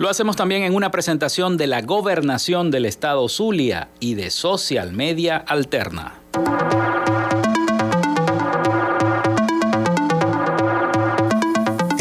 Lo 0.00 0.08
hacemos 0.08 0.34
también 0.34 0.62
en 0.62 0.74
una 0.74 0.90
presentación 0.90 1.58
de 1.58 1.66
la 1.66 1.82
gobernación 1.82 2.70
del 2.70 2.86
estado 2.86 3.28
Zulia 3.28 3.90
y 4.00 4.14
de 4.14 4.30
Social 4.30 4.94
Media 4.94 5.36
Alterna. 5.36 6.14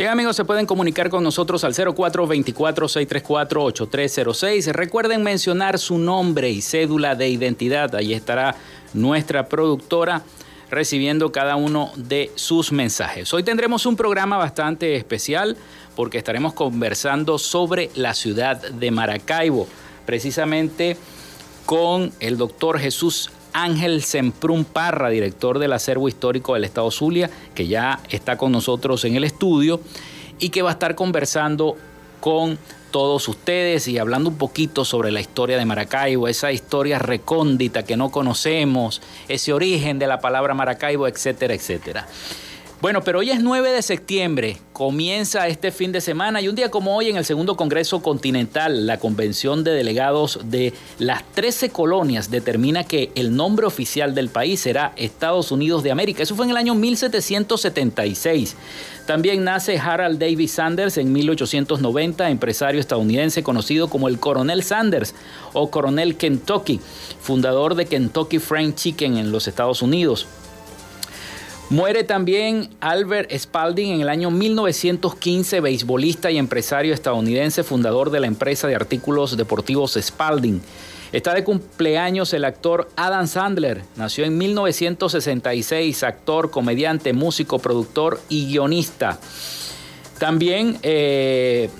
Bien 0.00 0.12
amigos, 0.12 0.34
se 0.34 0.46
pueden 0.46 0.64
comunicar 0.64 1.10
con 1.10 1.22
nosotros 1.22 1.62
al 1.62 1.74
0424-634-8306. 1.74 4.72
Recuerden 4.72 5.22
mencionar 5.22 5.78
su 5.78 5.98
nombre 5.98 6.48
y 6.48 6.62
cédula 6.62 7.14
de 7.14 7.28
identidad. 7.28 7.94
Ahí 7.94 8.14
estará 8.14 8.56
nuestra 8.94 9.46
productora 9.46 10.22
recibiendo 10.70 11.30
cada 11.32 11.56
uno 11.56 11.92
de 11.96 12.30
sus 12.34 12.72
mensajes. 12.72 13.34
Hoy 13.34 13.42
tendremos 13.42 13.84
un 13.84 13.94
programa 13.94 14.38
bastante 14.38 14.96
especial 14.96 15.58
porque 15.94 16.16
estaremos 16.16 16.54
conversando 16.54 17.36
sobre 17.36 17.90
la 17.94 18.14
ciudad 18.14 18.70
de 18.70 18.90
Maracaibo. 18.90 19.68
precisamente 20.06 20.96
con 21.66 22.10
el 22.20 22.38
doctor 22.38 22.78
Jesús 22.78 23.30
Ángel 23.52 24.02
Semprún 24.02 24.64
Parra, 24.64 25.10
director 25.10 25.58
del 25.58 25.72
acervo 25.72 26.08
histórico 26.08 26.54
del 26.54 26.64
Estado 26.64 26.90
Zulia, 26.90 27.30
que 27.54 27.66
ya 27.66 28.00
está 28.10 28.36
con 28.36 28.52
nosotros 28.52 29.04
en 29.04 29.16
el 29.16 29.24
estudio 29.24 29.80
y 30.38 30.50
que 30.50 30.62
va 30.62 30.70
a 30.70 30.72
estar 30.72 30.94
conversando 30.94 31.76
con 32.20 32.58
todos 32.90 33.28
ustedes 33.28 33.86
y 33.88 33.98
hablando 33.98 34.30
un 34.30 34.36
poquito 34.36 34.84
sobre 34.84 35.10
la 35.10 35.20
historia 35.20 35.56
de 35.56 35.64
Maracaibo, 35.64 36.28
esa 36.28 36.52
historia 36.52 36.98
recóndita 36.98 37.84
que 37.84 37.96
no 37.96 38.10
conocemos, 38.10 39.00
ese 39.28 39.52
origen 39.52 39.98
de 39.98 40.06
la 40.06 40.20
palabra 40.20 40.54
Maracaibo, 40.54 41.06
etcétera, 41.06 41.54
etcétera. 41.54 42.06
Bueno, 42.80 43.02
pero 43.04 43.18
hoy 43.18 43.28
es 43.28 43.42
9 43.42 43.72
de 43.72 43.82
septiembre, 43.82 44.56
comienza 44.72 45.46
este 45.48 45.70
fin 45.70 45.92
de 45.92 46.00
semana 46.00 46.40
y 46.40 46.48
un 46.48 46.54
día 46.54 46.70
como 46.70 46.96
hoy 46.96 47.10
en 47.10 47.18
el 47.18 47.26
segundo 47.26 47.54
Congreso 47.54 48.00
Continental, 48.00 48.86
la 48.86 48.98
Convención 48.98 49.64
de 49.64 49.72
Delegados 49.72 50.40
de 50.44 50.72
las 50.98 51.22
13 51.34 51.68
colonias 51.68 52.30
determina 52.30 52.84
que 52.84 53.12
el 53.16 53.36
nombre 53.36 53.66
oficial 53.66 54.14
del 54.14 54.30
país 54.30 54.60
será 54.60 54.94
Estados 54.96 55.52
Unidos 55.52 55.82
de 55.82 55.90
América. 55.90 56.22
Eso 56.22 56.34
fue 56.34 56.46
en 56.46 56.52
el 56.52 56.56
año 56.56 56.74
1776. 56.74 58.56
También 59.06 59.44
nace 59.44 59.78
Harold 59.78 60.18
Davis 60.18 60.52
Sanders 60.52 60.96
en 60.96 61.12
1890, 61.12 62.30
empresario 62.30 62.80
estadounidense 62.80 63.42
conocido 63.42 63.90
como 63.90 64.08
el 64.08 64.18
Coronel 64.18 64.62
Sanders 64.62 65.14
o 65.52 65.70
Coronel 65.70 66.16
Kentucky, 66.16 66.80
fundador 67.20 67.74
de 67.74 67.84
Kentucky 67.84 68.38
Fried 68.38 68.72
Chicken 68.72 69.18
en 69.18 69.32
los 69.32 69.48
Estados 69.48 69.82
Unidos. 69.82 70.26
Muere 71.70 72.02
también 72.02 72.68
Albert 72.80 73.30
Spalding 73.32 73.92
en 73.92 74.00
el 74.00 74.08
año 74.08 74.32
1915, 74.32 75.60
beisbolista 75.60 76.28
y 76.32 76.36
empresario 76.36 76.92
estadounidense, 76.92 77.62
fundador 77.62 78.10
de 78.10 78.18
la 78.18 78.26
empresa 78.26 78.66
de 78.66 78.74
artículos 78.74 79.36
deportivos 79.36 79.96
Spalding. 79.96 80.60
Está 81.12 81.32
de 81.32 81.44
cumpleaños 81.44 82.34
el 82.34 82.44
actor 82.44 82.88
Adam 82.96 83.28
Sandler. 83.28 83.82
Nació 83.94 84.24
en 84.24 84.36
1966, 84.36 86.02
actor, 86.02 86.50
comediante, 86.50 87.12
músico, 87.12 87.60
productor 87.60 88.20
y 88.28 88.48
guionista. 88.48 89.20
También 90.18 90.76
eh, 90.82 91.70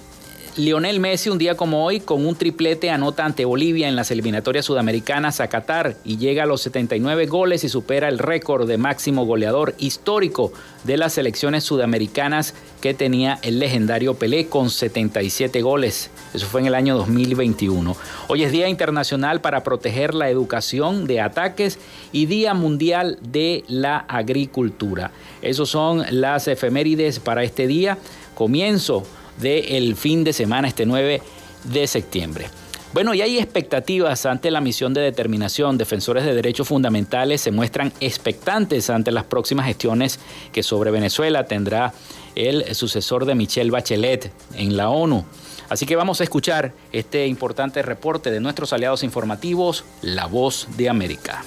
Lionel 0.56 0.98
Messi 0.98 1.30
un 1.30 1.38
día 1.38 1.56
como 1.56 1.84
hoy 1.84 2.00
con 2.00 2.26
un 2.26 2.34
triplete 2.34 2.90
anota 2.90 3.24
ante 3.24 3.44
Bolivia 3.44 3.88
en 3.88 3.94
las 3.94 4.10
eliminatorias 4.10 4.64
sudamericanas 4.64 5.40
a 5.40 5.46
Qatar 5.46 5.94
y 6.04 6.16
llega 6.16 6.42
a 6.42 6.46
los 6.46 6.60
79 6.62 7.26
goles 7.26 7.62
y 7.62 7.68
supera 7.68 8.08
el 8.08 8.18
récord 8.18 8.66
de 8.66 8.76
máximo 8.76 9.24
goleador 9.24 9.76
histórico 9.78 10.52
de 10.82 10.96
las 10.96 11.12
selecciones 11.12 11.62
sudamericanas 11.62 12.54
que 12.80 12.94
tenía 12.94 13.38
el 13.42 13.60
legendario 13.60 14.14
Pelé 14.14 14.48
con 14.48 14.70
77 14.70 15.62
goles. 15.62 16.10
Eso 16.34 16.46
fue 16.46 16.62
en 16.62 16.66
el 16.66 16.74
año 16.74 16.96
2021. 16.96 17.96
Hoy 18.26 18.42
es 18.42 18.50
Día 18.50 18.68
Internacional 18.68 19.40
para 19.40 19.62
proteger 19.62 20.14
la 20.14 20.30
educación 20.30 21.06
de 21.06 21.20
ataques 21.20 21.78
y 22.10 22.26
Día 22.26 22.54
Mundial 22.54 23.18
de 23.22 23.62
la 23.68 23.98
Agricultura. 23.98 25.12
Esos 25.42 25.70
son 25.70 26.04
las 26.10 26.48
efemérides 26.48 27.20
para 27.20 27.44
este 27.44 27.68
día. 27.68 27.98
Comienzo 28.34 29.04
del 29.40 29.96
fin 29.96 30.24
de 30.24 30.32
semana, 30.32 30.68
este 30.68 30.86
9 30.86 31.22
de 31.64 31.86
septiembre. 31.86 32.46
Bueno, 32.92 33.14
y 33.14 33.22
hay 33.22 33.38
expectativas 33.38 34.26
ante 34.26 34.50
la 34.50 34.60
misión 34.60 34.92
de 34.92 35.00
determinación. 35.00 35.78
Defensores 35.78 36.24
de 36.24 36.34
derechos 36.34 36.66
fundamentales 36.66 37.40
se 37.40 37.52
muestran 37.52 37.92
expectantes 38.00 38.90
ante 38.90 39.12
las 39.12 39.24
próximas 39.24 39.66
gestiones 39.66 40.18
que 40.52 40.64
sobre 40.64 40.90
Venezuela 40.90 41.44
tendrá 41.44 41.94
el 42.34 42.74
sucesor 42.74 43.26
de 43.26 43.36
Michelle 43.36 43.70
Bachelet 43.70 44.32
en 44.54 44.76
la 44.76 44.90
ONU. 44.90 45.24
Así 45.68 45.86
que 45.86 45.94
vamos 45.94 46.20
a 46.20 46.24
escuchar 46.24 46.72
este 46.90 47.28
importante 47.28 47.80
reporte 47.82 48.32
de 48.32 48.40
nuestros 48.40 48.72
aliados 48.72 49.04
informativos, 49.04 49.84
La 50.02 50.26
Voz 50.26 50.66
de 50.76 50.88
América. 50.88 51.44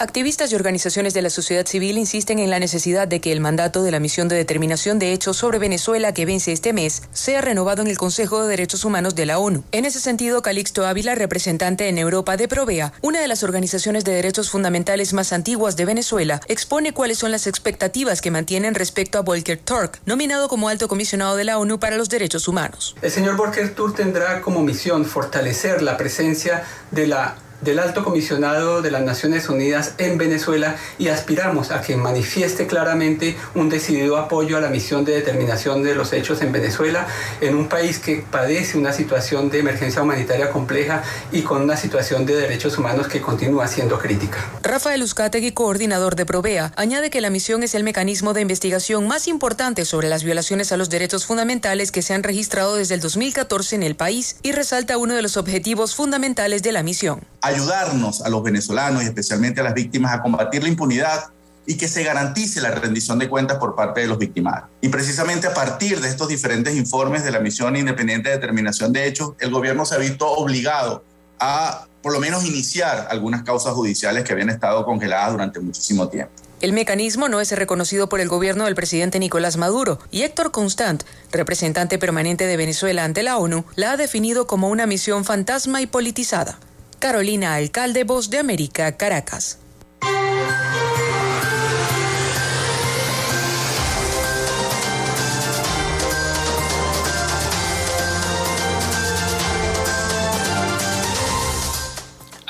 Activistas 0.00 0.52
y 0.52 0.54
organizaciones 0.54 1.12
de 1.12 1.22
la 1.22 1.30
sociedad 1.30 1.66
civil 1.66 1.98
insisten 1.98 2.38
en 2.38 2.50
la 2.50 2.60
necesidad 2.60 3.08
de 3.08 3.20
que 3.20 3.32
el 3.32 3.40
mandato 3.40 3.82
de 3.82 3.90
la 3.90 3.98
misión 3.98 4.28
de 4.28 4.36
determinación 4.36 5.00
de 5.00 5.12
hechos 5.12 5.38
sobre 5.38 5.58
Venezuela 5.58 6.14
que 6.14 6.24
vence 6.24 6.52
este 6.52 6.72
mes 6.72 7.02
sea 7.12 7.40
renovado 7.40 7.82
en 7.82 7.88
el 7.88 7.98
Consejo 7.98 8.42
de 8.42 8.48
Derechos 8.48 8.84
Humanos 8.84 9.16
de 9.16 9.26
la 9.26 9.40
ONU. 9.40 9.64
En 9.72 9.84
ese 9.84 9.98
sentido, 9.98 10.40
Calixto 10.40 10.86
Ávila, 10.86 11.16
representante 11.16 11.88
en 11.88 11.98
Europa 11.98 12.36
de 12.36 12.46
Provea, 12.46 12.92
una 13.02 13.20
de 13.20 13.26
las 13.26 13.42
organizaciones 13.42 14.04
de 14.04 14.12
derechos 14.12 14.50
fundamentales 14.50 15.14
más 15.14 15.32
antiguas 15.32 15.74
de 15.74 15.86
Venezuela, 15.86 16.40
expone 16.46 16.92
cuáles 16.92 17.18
son 17.18 17.32
las 17.32 17.48
expectativas 17.48 18.20
que 18.20 18.30
mantienen 18.30 18.76
respecto 18.76 19.18
a 19.18 19.22
Volker 19.22 19.58
Turk, 19.58 19.98
nominado 20.06 20.48
como 20.48 20.68
alto 20.68 20.86
comisionado 20.86 21.34
de 21.34 21.42
la 21.42 21.58
ONU 21.58 21.80
para 21.80 21.96
los 21.96 22.08
derechos 22.08 22.46
humanos. 22.46 22.94
El 23.02 23.10
señor 23.10 23.34
Volker 23.34 23.74
Turk 23.74 23.96
tendrá 23.96 24.42
como 24.42 24.62
misión 24.62 25.04
fortalecer 25.04 25.82
la 25.82 25.96
presencia 25.96 26.62
de 26.92 27.08
la 27.08 27.36
del 27.60 27.78
Alto 27.78 28.04
Comisionado 28.04 28.82
de 28.82 28.90
las 28.90 29.02
Naciones 29.02 29.48
Unidas 29.48 29.94
en 29.98 30.18
Venezuela 30.18 30.76
y 30.98 31.08
aspiramos 31.08 31.70
a 31.70 31.80
que 31.80 31.96
manifieste 31.96 32.66
claramente 32.66 33.36
un 33.54 33.68
decidido 33.68 34.16
apoyo 34.16 34.56
a 34.56 34.60
la 34.60 34.68
misión 34.68 35.04
de 35.04 35.14
determinación 35.14 35.82
de 35.82 35.94
los 35.94 36.12
hechos 36.12 36.40
en 36.42 36.52
Venezuela, 36.52 37.06
en 37.40 37.56
un 37.56 37.68
país 37.68 37.98
que 37.98 38.24
padece 38.30 38.78
una 38.78 38.92
situación 38.92 39.50
de 39.50 39.58
emergencia 39.58 40.02
humanitaria 40.02 40.50
compleja 40.50 41.02
y 41.32 41.42
con 41.42 41.62
una 41.62 41.76
situación 41.76 42.26
de 42.26 42.36
derechos 42.36 42.78
humanos 42.78 43.08
que 43.08 43.20
continúa 43.20 43.66
siendo 43.66 43.98
crítica. 43.98 44.38
Rafael 44.62 45.02
Uzcategui, 45.02 45.52
coordinador 45.52 46.16
de 46.16 46.26
Provea, 46.26 46.72
añade 46.76 47.10
que 47.10 47.20
la 47.20 47.30
misión 47.30 47.62
es 47.62 47.74
el 47.74 47.84
mecanismo 47.84 48.34
de 48.34 48.42
investigación 48.42 49.08
más 49.08 49.28
importante 49.28 49.84
sobre 49.84 50.08
las 50.08 50.22
violaciones 50.22 50.72
a 50.72 50.76
los 50.76 50.90
derechos 50.90 51.26
fundamentales 51.26 51.92
que 51.92 52.02
se 52.02 52.14
han 52.14 52.22
registrado 52.22 52.76
desde 52.76 52.94
el 52.94 53.00
2014 53.00 53.76
en 53.76 53.82
el 53.82 53.96
país 53.96 54.36
y 54.42 54.52
resalta 54.52 54.98
uno 54.98 55.14
de 55.14 55.22
los 55.22 55.36
objetivos 55.36 55.94
fundamentales 55.94 56.62
de 56.62 56.72
la 56.72 56.82
misión 56.82 57.20
ayudarnos 57.48 58.22
a 58.22 58.28
los 58.28 58.42
venezolanos 58.42 59.02
y 59.02 59.06
especialmente 59.06 59.60
a 59.60 59.64
las 59.64 59.74
víctimas 59.74 60.12
a 60.12 60.22
combatir 60.22 60.62
la 60.62 60.68
impunidad 60.68 61.26
y 61.66 61.76
que 61.76 61.86
se 61.86 62.02
garantice 62.02 62.62
la 62.62 62.70
rendición 62.70 63.18
de 63.18 63.28
cuentas 63.28 63.58
por 63.58 63.76
parte 63.76 64.00
de 64.00 64.06
los 64.06 64.18
victimarios. 64.18 64.70
Y 64.80 64.88
precisamente 64.88 65.46
a 65.46 65.54
partir 65.54 66.00
de 66.00 66.08
estos 66.08 66.28
diferentes 66.28 66.74
informes 66.74 67.24
de 67.24 67.30
la 67.30 67.40
Misión 67.40 67.76
Independiente 67.76 68.30
de 68.30 68.36
Determinación 68.36 68.92
de 68.92 69.06
Hechos, 69.06 69.34
el 69.38 69.50
gobierno 69.50 69.84
se 69.84 69.94
ha 69.94 69.98
visto 69.98 70.26
obligado 70.30 71.04
a 71.38 71.86
por 72.02 72.12
lo 72.12 72.20
menos 72.20 72.46
iniciar 72.46 73.08
algunas 73.10 73.42
causas 73.42 73.74
judiciales 73.74 74.24
que 74.24 74.32
habían 74.32 74.48
estado 74.48 74.84
congeladas 74.84 75.32
durante 75.32 75.60
muchísimo 75.60 76.08
tiempo. 76.08 76.32
El 76.60 76.72
mecanismo 76.72 77.28
no 77.28 77.40
es 77.40 77.52
reconocido 77.52 78.08
por 78.08 78.20
el 78.20 78.28
gobierno 78.28 78.64
del 78.64 78.74
presidente 78.74 79.18
Nicolás 79.18 79.56
Maduro 79.56 79.98
y 80.10 80.22
Héctor 80.22 80.50
Constant, 80.50 81.04
representante 81.30 81.98
permanente 81.98 82.46
de 82.46 82.56
Venezuela 82.56 83.04
ante 83.04 83.22
la 83.22 83.36
ONU, 83.36 83.64
la 83.76 83.92
ha 83.92 83.96
definido 83.96 84.46
como 84.46 84.68
una 84.68 84.86
misión 84.86 85.24
fantasma 85.24 85.82
y 85.82 85.86
politizada. 85.86 86.58
Carolina 86.98 87.54
Alcalde, 87.54 88.04
Voz 88.04 88.28
de 88.30 88.38
América, 88.38 88.96
Caracas. 88.96 89.58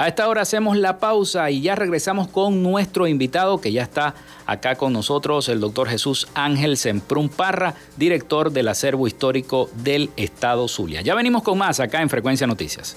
A 0.00 0.06
esta 0.06 0.28
hora 0.28 0.42
hacemos 0.42 0.76
la 0.76 1.00
pausa 1.00 1.50
y 1.50 1.60
ya 1.60 1.74
regresamos 1.74 2.28
con 2.28 2.62
nuestro 2.62 3.08
invitado 3.08 3.60
que 3.60 3.72
ya 3.72 3.82
está 3.82 4.14
acá 4.46 4.76
con 4.76 4.92
nosotros, 4.92 5.48
el 5.48 5.58
doctor 5.58 5.88
Jesús 5.88 6.28
Ángel 6.34 6.76
Semprún 6.76 7.28
Parra, 7.28 7.74
director 7.96 8.52
del 8.52 8.68
acervo 8.68 9.08
histórico 9.08 9.68
del 9.74 10.10
Estado 10.16 10.68
Zulia. 10.68 11.02
Ya 11.02 11.16
venimos 11.16 11.42
con 11.42 11.58
más 11.58 11.80
acá 11.80 12.00
en 12.00 12.08
Frecuencia 12.08 12.46
Noticias. 12.46 12.96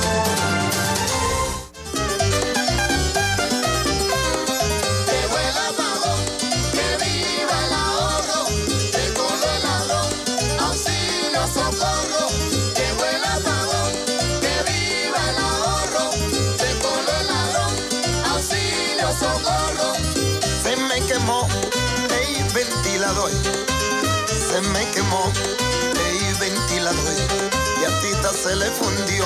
Se 28.51 28.57
le 28.57 28.65
fundió, 28.71 29.25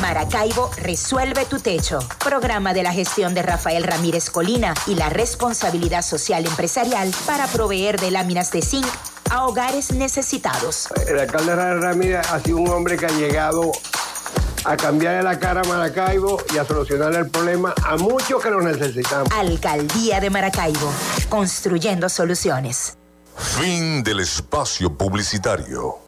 Maracaibo 0.00 0.70
resuelve 0.76 1.44
tu 1.44 1.58
techo. 1.58 1.98
Programa 2.22 2.72
de 2.72 2.82
la 2.82 2.92
gestión 2.92 3.34
de 3.34 3.42
Rafael 3.42 3.82
Ramírez 3.82 4.30
Colina 4.30 4.74
y 4.86 4.94
la 4.94 5.08
responsabilidad 5.08 6.02
social 6.02 6.46
empresarial 6.46 7.10
para 7.26 7.46
proveer 7.48 8.00
de 8.00 8.10
láminas 8.10 8.52
de 8.52 8.62
zinc 8.62 8.86
a 9.30 9.46
hogares 9.46 9.92
necesitados. 9.92 10.88
El 11.06 11.18
alcalde 11.18 11.54
Ramírez 11.54 12.26
ha 12.30 12.40
sido 12.40 12.58
un 12.58 12.68
hombre 12.68 12.96
que 12.96 13.06
ha 13.06 13.10
llegado 13.10 13.72
a 14.64 14.76
cambiarle 14.76 15.22
la 15.22 15.38
cara 15.38 15.62
a 15.62 15.64
Maracaibo 15.64 16.38
y 16.54 16.58
a 16.58 16.64
solucionar 16.64 17.14
el 17.14 17.28
problema 17.28 17.74
a 17.84 17.96
muchos 17.96 18.42
que 18.42 18.50
lo 18.50 18.60
necesitamos. 18.62 19.28
Alcaldía 19.32 20.20
de 20.20 20.30
Maracaibo, 20.30 20.92
construyendo 21.28 22.08
soluciones. 22.08 22.96
Fin 23.36 24.02
del 24.02 24.20
espacio 24.20 24.96
publicitario. 24.96 26.07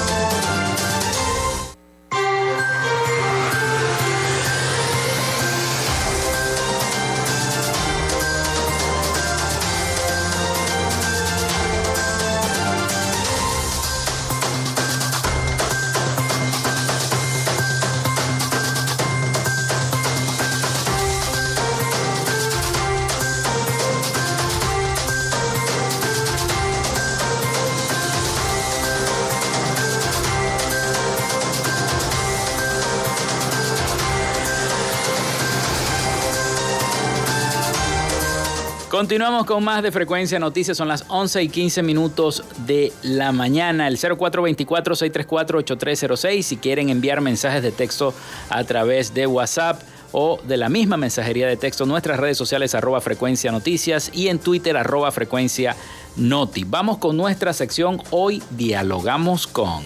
Continuamos 39.01 39.47
con 39.47 39.63
más 39.63 39.81
de 39.81 39.91
Frecuencia 39.91 40.37
Noticias. 40.37 40.77
Son 40.77 40.87
las 40.87 41.05
11 41.07 41.41
y 41.41 41.49
15 41.49 41.81
minutos 41.81 42.43
de 42.67 42.93
la 43.01 43.31
mañana. 43.31 43.87
El 43.87 43.97
0424-634-8306. 43.97 46.43
Si 46.43 46.57
quieren 46.57 46.91
enviar 46.91 47.19
mensajes 47.19 47.63
de 47.63 47.71
texto 47.71 48.13
a 48.51 48.63
través 48.63 49.15
de 49.15 49.25
WhatsApp 49.25 49.81
o 50.11 50.39
de 50.43 50.55
la 50.55 50.69
misma 50.69 50.97
mensajería 50.97 51.47
de 51.47 51.57
texto, 51.57 51.87
nuestras 51.87 52.19
redes 52.19 52.37
sociales 52.37 52.75
arroba 52.75 53.01
Frecuencia 53.01 53.51
Noticias 53.51 54.11
y 54.13 54.27
en 54.27 54.37
Twitter 54.37 54.77
arroba 54.77 55.11
Frecuencia 55.11 55.75
Noti. 56.15 56.63
Vamos 56.63 56.99
con 56.99 57.17
nuestra 57.17 57.53
sección. 57.53 58.03
Hoy 58.11 58.43
dialogamos 58.51 59.47
con. 59.47 59.83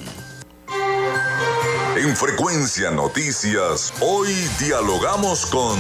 En 1.95 2.13
Frecuencia 2.17 2.91
Noticias, 2.91 3.93
hoy 4.01 4.33
dialogamos 4.59 5.45
con... 5.45 5.79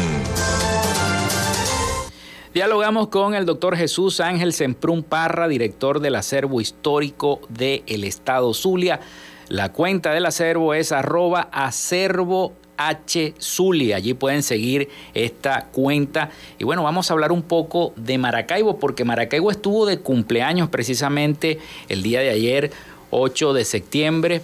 Dialogamos 2.55 3.09
con 3.09 3.35
el 3.35 3.45
doctor 3.45 3.75
Jesús 3.75 4.21
Ángel 4.21 4.53
Semprún 4.53 5.03
Parra, 5.03 5.49
director 5.49 5.99
del 5.99 6.15
acervo 6.15 6.61
histórico 6.61 7.41
del 7.49 8.05
Estado 8.05 8.53
Zulia. 8.53 9.01
La 9.49 9.73
cuenta 9.73 10.13
del 10.13 10.25
acervo 10.25 10.73
es 10.73 10.93
arroba 10.93 11.49
acervo 11.51 12.53
H. 12.77 13.33
Zulia. 13.41 13.97
Allí 13.97 14.13
pueden 14.13 14.41
seguir 14.41 14.87
esta 15.13 15.65
cuenta. 15.65 16.29
Y 16.57 16.63
bueno, 16.63 16.81
vamos 16.81 17.09
a 17.11 17.13
hablar 17.13 17.33
un 17.33 17.41
poco 17.41 17.91
de 17.97 18.17
Maracaibo, 18.17 18.79
porque 18.79 19.03
Maracaibo 19.03 19.51
estuvo 19.51 19.85
de 19.85 19.99
cumpleaños 19.99 20.69
precisamente 20.69 21.59
el 21.89 22.03
día 22.03 22.21
de 22.21 22.29
ayer, 22.29 22.71
8 23.09 23.51
de 23.51 23.65
septiembre. 23.65 24.41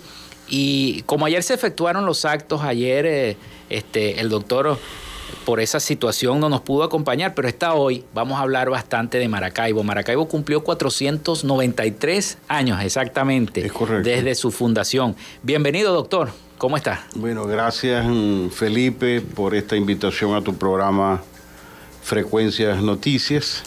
Y 0.50 1.03
como 1.03 1.27
ayer 1.27 1.44
se 1.44 1.53
efectuaron 1.53 2.06
los 2.06 2.25
actos, 2.25 2.62
ayer 2.62 3.06
eh, 3.06 3.38
este, 3.70 4.20
el 4.20 4.27
doctor 4.27 4.77
por 5.45 5.60
esa 5.60 5.79
situación 5.79 6.39
no 6.39 6.50
nos 6.50 6.62
pudo 6.62 6.83
acompañar, 6.83 7.33
pero 7.33 7.48
está 7.48 7.74
hoy. 7.74 8.03
Vamos 8.13 8.38
a 8.39 8.41
hablar 8.41 8.69
bastante 8.69 9.17
de 9.17 9.27
Maracaibo. 9.27 9.83
Maracaibo 9.83 10.27
cumplió 10.27 10.63
493 10.63 12.38
años 12.48 12.81
exactamente 12.83 13.65
Es 13.65 13.71
correcto. 13.71 14.07
desde 14.10 14.36
su 14.36 14.51
fundación. 14.51 15.15
Bienvenido, 15.43 15.93
doctor. 15.93 16.31
¿Cómo 16.57 16.77
está? 16.77 17.07
Bueno, 17.15 17.45
gracias 17.48 18.05
Felipe 18.53 19.21
por 19.21 19.55
esta 19.55 19.75
invitación 19.75 20.36
a 20.36 20.41
tu 20.43 20.53
programa 20.55 21.21
Frecuencias 22.03 22.81
Noticias 22.83 23.63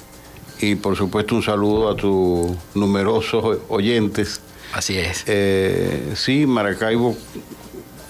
y 0.60 0.76
por 0.76 0.96
supuesto 0.96 1.34
un 1.34 1.42
saludo 1.42 1.90
a 1.90 1.96
tus 1.96 2.52
numerosos 2.74 3.58
oyentes. 3.68 4.40
Así 4.72 4.96
es. 4.96 5.24
Eh, 5.26 6.12
sí, 6.14 6.46
Maracaibo 6.46 7.16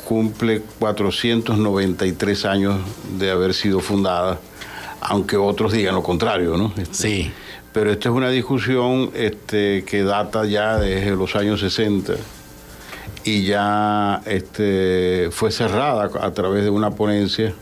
cumple 0.05 0.63
493 0.79 2.45
años 2.45 2.81
de 3.19 3.31
haber 3.31 3.55
sido 3.55 3.81
fundada, 3.81 4.39
aunque 5.01 5.37
otros 5.37 5.73
digan 5.73 5.95
lo 5.95 6.03
contrario, 6.03 6.57
¿no? 6.57 6.73
Este, 6.77 6.95
Sí. 6.95 7.33
Pero 7.73 7.91
esta 7.91 8.09
es 8.09 8.15
una 8.15 8.31
discusión 8.31 9.11
este, 9.15 9.85
que 9.85 10.05
data 10.05 10.45
ya 10.45 10.79
desde 10.79 11.11
los 11.17 11.35
años 11.35 11.59
60 11.59 12.15
y 13.25 13.45
ya 13.45 14.23
este, 14.27 15.31
fue 15.33 15.51
cerrada 15.51 16.09
a 16.21 16.31
través 16.33 16.63
de 16.63 16.71
una 16.71 16.91
ponencia 16.91 17.53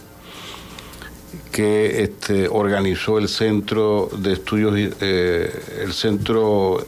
que 1.51 2.03
este, 2.03 2.49
organizó 2.49 3.19
el 3.19 3.29
Centro 3.29 4.11
de 4.15 4.35
Estudios, 4.35 4.75
eh, 5.01 5.63
el 5.83 5.93
Centro 5.95 6.85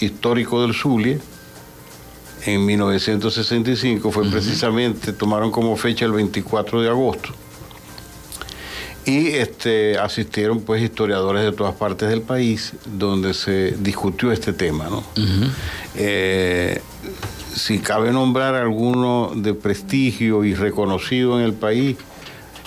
Histórico 0.00 0.62
del 0.62 0.74
Zulia 0.74 1.18
en 2.46 2.64
1965, 2.64 4.12
fue 4.12 4.30
precisamente, 4.30 5.12
tomaron 5.12 5.50
como 5.50 5.76
fecha 5.76 6.04
el 6.04 6.12
24 6.12 6.80
de 6.80 6.88
agosto. 6.88 7.30
Y 9.04 9.28
este, 9.28 9.98
asistieron 9.98 10.60
pues 10.60 10.82
historiadores 10.82 11.42
de 11.44 11.52
todas 11.52 11.74
partes 11.74 12.08
del 12.08 12.22
país 12.22 12.72
donde 12.86 13.34
se 13.34 13.72
discutió 13.78 14.32
este 14.32 14.52
tema. 14.52 14.88
¿no? 14.88 15.04
Eh, 15.96 16.80
si 17.54 17.80
cabe 17.80 18.12
nombrar 18.12 18.54
alguno 18.54 19.32
de 19.34 19.54
prestigio 19.54 20.44
y 20.44 20.54
reconocido 20.54 21.38
en 21.38 21.44
el 21.44 21.52
país, 21.52 21.96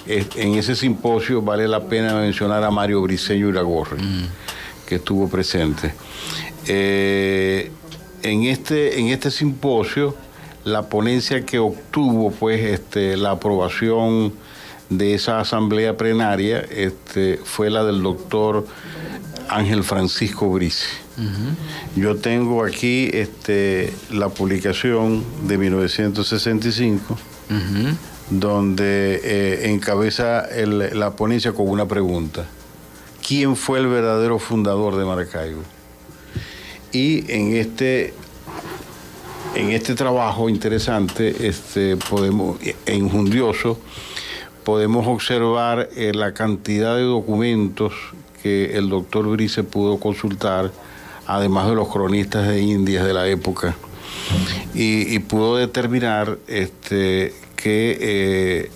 en 0.05 0.55
ese 0.55 0.75
simposio 0.75 1.41
vale 1.41 1.67
la 1.67 1.85
pena 1.85 2.15
mencionar 2.15 2.63
a 2.63 2.71
Mario 2.71 3.01
Briceño 3.01 3.49
Iragorri, 3.49 4.01
que 4.85 4.95
estuvo 4.95 5.29
presente. 5.29 5.93
Eh, 6.67 7.71
en, 8.23 8.43
este, 8.43 8.99
en 8.99 9.07
este 9.07 9.31
simposio, 9.31 10.15
la 10.65 10.83
ponencia 10.89 11.45
que 11.45 11.59
obtuvo 11.59 12.31
pues 12.31 12.61
este, 12.61 13.15
la 13.17 13.31
aprobación 13.31 14.33
de 14.89 15.13
esa 15.13 15.39
asamblea 15.39 15.95
plenaria 15.97 16.59
este, 16.59 17.39
fue 17.43 17.69
la 17.69 17.83
del 17.83 18.01
doctor 18.01 18.65
Ángel 19.47 19.83
Francisco 19.83 20.49
Brice. 20.49 20.85
Yo 21.95 22.15
tengo 22.15 22.63
aquí 22.63 23.09
este, 23.13 23.93
la 24.11 24.29
publicación 24.29 25.23
de 25.47 25.57
1965, 25.57 27.17
donde 28.29 29.19
eh, 29.23 29.71
encabeza 29.71 30.41
el- 30.45 30.97
la 30.97 31.11
ponencia 31.15 31.51
con 31.51 31.67
una 31.67 31.87
pregunta. 31.87 32.45
¿Quién 33.27 33.55
fue 33.55 33.79
el 33.79 33.87
verdadero 33.87 34.39
fundador 34.39 34.95
de 34.97 35.05
Maracaibo? 35.05 35.61
Y 36.91 37.31
en 37.31 37.55
este, 37.55 38.13
en 39.55 39.71
este 39.71 39.95
trabajo 39.95 40.49
interesante, 40.49 41.47
este, 41.47 41.97
podemos, 41.97 42.57
e 42.85 42.95
injundioso, 42.95 43.79
podemos 44.63 45.07
observar 45.07 45.89
eh, 45.95 46.11
la 46.13 46.33
cantidad 46.33 46.95
de 46.95 47.03
documentos 47.03 47.93
que 48.41 48.77
el 48.77 48.89
doctor 48.89 49.27
Brice 49.27 49.63
pudo 49.63 49.99
consultar, 49.99 50.71
además 51.27 51.67
de 51.67 51.75
los 51.75 51.89
cronistas 51.89 52.47
de 52.47 52.61
Indias 52.61 53.05
de 53.05 53.13
la 53.13 53.27
época, 53.27 53.75
y, 54.73 55.17
pudo 55.19 55.57
determinar 55.57 56.37
este, 56.47 57.33
que 57.55 57.97
eh, 57.99 58.71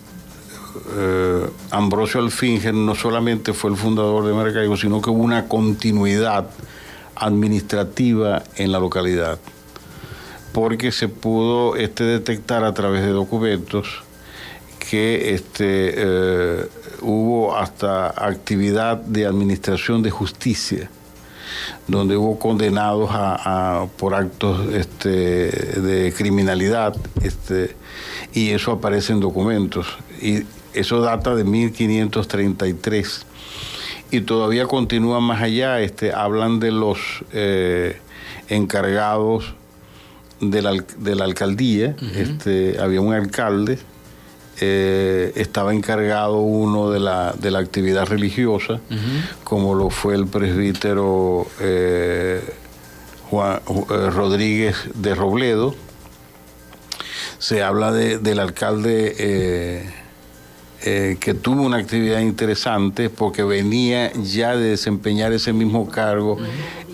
eh, 0.95 1.49
Ambrosio 1.71 2.19
Alfinger 2.19 2.73
no 2.73 2.95
solamente 2.95 3.53
fue 3.53 3.69
el 3.71 3.77
fundador 3.77 4.25
de 4.25 4.33
Maracaibo, 4.33 4.75
sino 4.75 5.01
que 5.01 5.09
hubo 5.09 5.23
una 5.23 5.47
continuidad 5.47 6.49
administrativa 7.15 8.43
en 8.55 8.71
la 8.71 8.79
localidad, 8.79 9.39
porque 10.51 10.91
se 10.91 11.07
pudo 11.07 11.75
este, 11.75 12.03
detectar 12.03 12.63
a 12.63 12.73
través 12.73 13.01
de 13.01 13.09
documentos 13.09 14.03
que 14.89 15.33
este, 15.33 15.93
eh, 15.95 16.67
hubo 17.01 17.55
hasta 17.55 18.07
actividad 18.09 18.97
de 18.97 19.25
administración 19.25 20.03
de 20.03 20.11
justicia, 20.11 20.89
donde 21.87 22.17
hubo 22.17 22.37
condenados 22.39 23.09
a, 23.11 23.87
por 23.97 24.13
actos 24.13 24.73
este, 24.73 25.09
de 25.09 26.13
criminalidad, 26.15 26.95
este, 27.21 27.75
y 28.33 28.49
eso 28.49 28.71
aparece 28.71 29.13
en 29.13 29.19
documentos. 29.19 29.87
Y 30.21 30.43
eso 30.73 31.01
data 31.01 31.35
de 31.35 31.43
1533 31.43 33.25
y 34.13 34.21
todavía 34.21 34.65
continúa 34.67 35.19
más 35.19 35.41
allá, 35.41 35.79
este, 35.81 36.13
hablan 36.13 36.59
de 36.59 36.71
los 36.71 36.99
eh, 37.33 37.97
encargados 38.47 39.55
de 40.39 40.61
la, 40.61 40.73
de 40.97 41.15
la 41.15 41.25
alcaldía, 41.25 41.95
este, 42.15 42.79
había 42.79 43.01
un 43.01 43.13
alcalde, 43.13 43.79
eh, 44.61 45.31
estaba 45.35 45.73
encargado 45.73 46.37
uno 46.41 46.91
de 46.91 46.99
la, 46.99 47.33
de 47.33 47.49
la 47.49 47.59
actividad 47.59 48.05
religiosa, 48.07 48.79
como 49.43 49.73
lo 49.73 49.89
fue 49.89 50.13
el 50.15 50.27
presbítero 50.27 51.47
eh, 51.59 52.39
Juan- 53.31 53.61
Ju- 53.65 54.11
Rodríguez 54.11 54.75
de 54.93 55.15
Robledo. 55.15 55.73
Se 57.39 57.63
habla 57.63 57.91
de- 57.91 58.19
del 58.19 58.39
alcalde 58.39 59.15
eh, 60.85 61.15
que 61.17 61.33
tuvo 61.33 61.61
una 61.61 61.77
actividad 61.77 62.19
interesante 62.19 63.09
porque 63.09 63.41
venía 63.41 64.11
ya 64.11 64.57
de 64.57 64.71
desempeñar 64.71 65.31
ese 65.31 65.53
mismo 65.53 65.89
cargo 65.89 66.37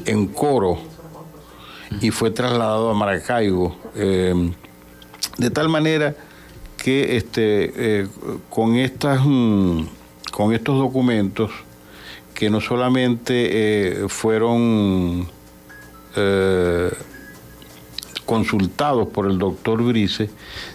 en 0.05 0.27
Coro 0.27 0.77
y 2.00 2.12
fue 2.12 2.29
trasladado 2.29 2.91
a 2.91 2.93
Maracaibo. 2.93 3.75
eh, 3.96 4.51
de 5.39 5.50
tal 5.50 5.69
manera 5.69 6.15
que 6.77 7.17
este, 7.17 8.01
eh, 8.01 8.08
con, 8.51 8.75
estas, 8.75 9.22
mm, 9.25 9.82
con 10.32 10.54
estos 10.54 10.78
documentos, 10.78 11.49
que 12.36 12.52
no 12.52 12.62
solamente 12.62 14.06
fueron 14.08 15.28
consultados 18.25 19.08
por 19.10 19.25
el 19.25 19.39
doctor 19.39 19.82
Brice, 19.82 20.30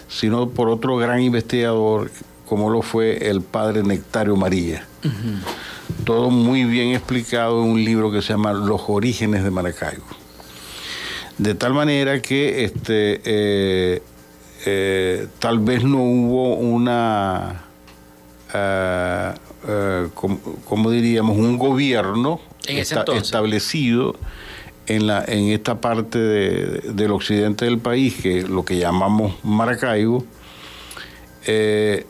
sino 0.09 0.49
por 0.49 0.69
otro 0.69 0.97
gran 0.97 1.21
investigador 1.21 2.11
como 2.45 2.69
lo 2.69 2.81
fue 2.81 3.29
el 3.29 3.41
padre 3.41 3.83
Nectario 3.83 4.35
María. 4.35 4.85
Todo 6.03 6.29
muy 6.29 6.63
bien 6.63 6.89
explicado 6.95 7.63
en 7.63 7.71
un 7.71 7.83
libro 7.83 8.11
que 8.11 8.21
se 8.21 8.29
llama 8.33 8.53
Los 8.53 8.81
orígenes 8.87 9.43
de 9.43 9.51
Maracaibo. 9.51 10.03
De 11.37 11.53
tal 11.53 11.73
manera 11.73 12.21
que 12.21 12.63
este, 12.63 13.21
eh, 13.25 14.01
eh, 14.65 15.27
tal 15.39 15.59
vez 15.59 15.83
no 15.83 16.01
hubo 16.01 16.55
una, 16.55 17.61
com- 20.13 20.39
como 20.67 20.91
diríamos, 20.91 21.37
un 21.37 21.57
gobierno 21.57 22.39
En 22.67 22.77
entonces. 22.77 23.23
establecido 23.23 24.15
en, 24.87 25.07
la, 25.07 25.23
en 25.27 25.49
esta 25.49 25.81
parte 25.81 26.19
de- 26.19 26.81
del 26.93 27.11
occidente 27.11 27.65
del 27.65 27.79
país, 27.79 28.15
que 28.21 28.39
es 28.39 28.49
lo 28.49 28.63
que 28.63 28.77
llamamos 28.77 29.33
Maracaibo, 29.43 30.23
eh, 31.47 32.05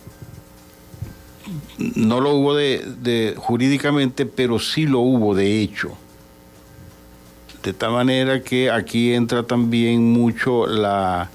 no 1.77 2.21
lo 2.21 2.35
hubo 2.35 2.55
de, 2.55 2.83
de- 3.01 3.35
jurídicamente, 3.37 4.25
pero 4.25 4.59
sí 4.59 4.85
lo 4.85 4.99
hubo 4.99 5.35
de 5.35 5.61
hecho. 5.61 5.91
De 7.63 7.73
tal 7.73 7.91
manera 7.91 8.41
que 8.43 8.69
aquí 8.69 9.13
entra 9.13 9.43
también 9.43 10.11
mucho 10.13 10.67
la, 10.67 11.29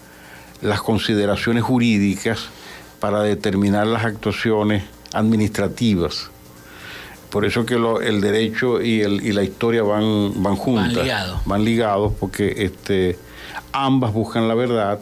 las 0.62 0.80
consideraciones 0.80 1.64
jurídicas 1.64 2.48
para 3.00 3.22
determinar 3.22 3.86
las 3.86 4.04
actuaciones 4.04 4.84
administrativas. 5.12 6.30
Por 7.30 7.44
eso 7.44 7.64
que 7.66 7.76
lo- 7.76 8.00
el 8.00 8.20
derecho 8.20 8.80
y, 8.80 9.00
el- 9.02 9.24
y 9.26 9.32
la 9.32 9.42
historia 9.42 9.82
van, 9.82 10.42
van 10.42 10.56
juntas. 10.56 10.92
ligados. 11.04 11.40
Van 11.46 11.64
ligados 11.64 12.12
porque 12.18 12.54
este, 12.64 13.18
ambas 13.72 14.12
buscan 14.12 14.48
la 14.48 14.54
verdad 14.54 15.00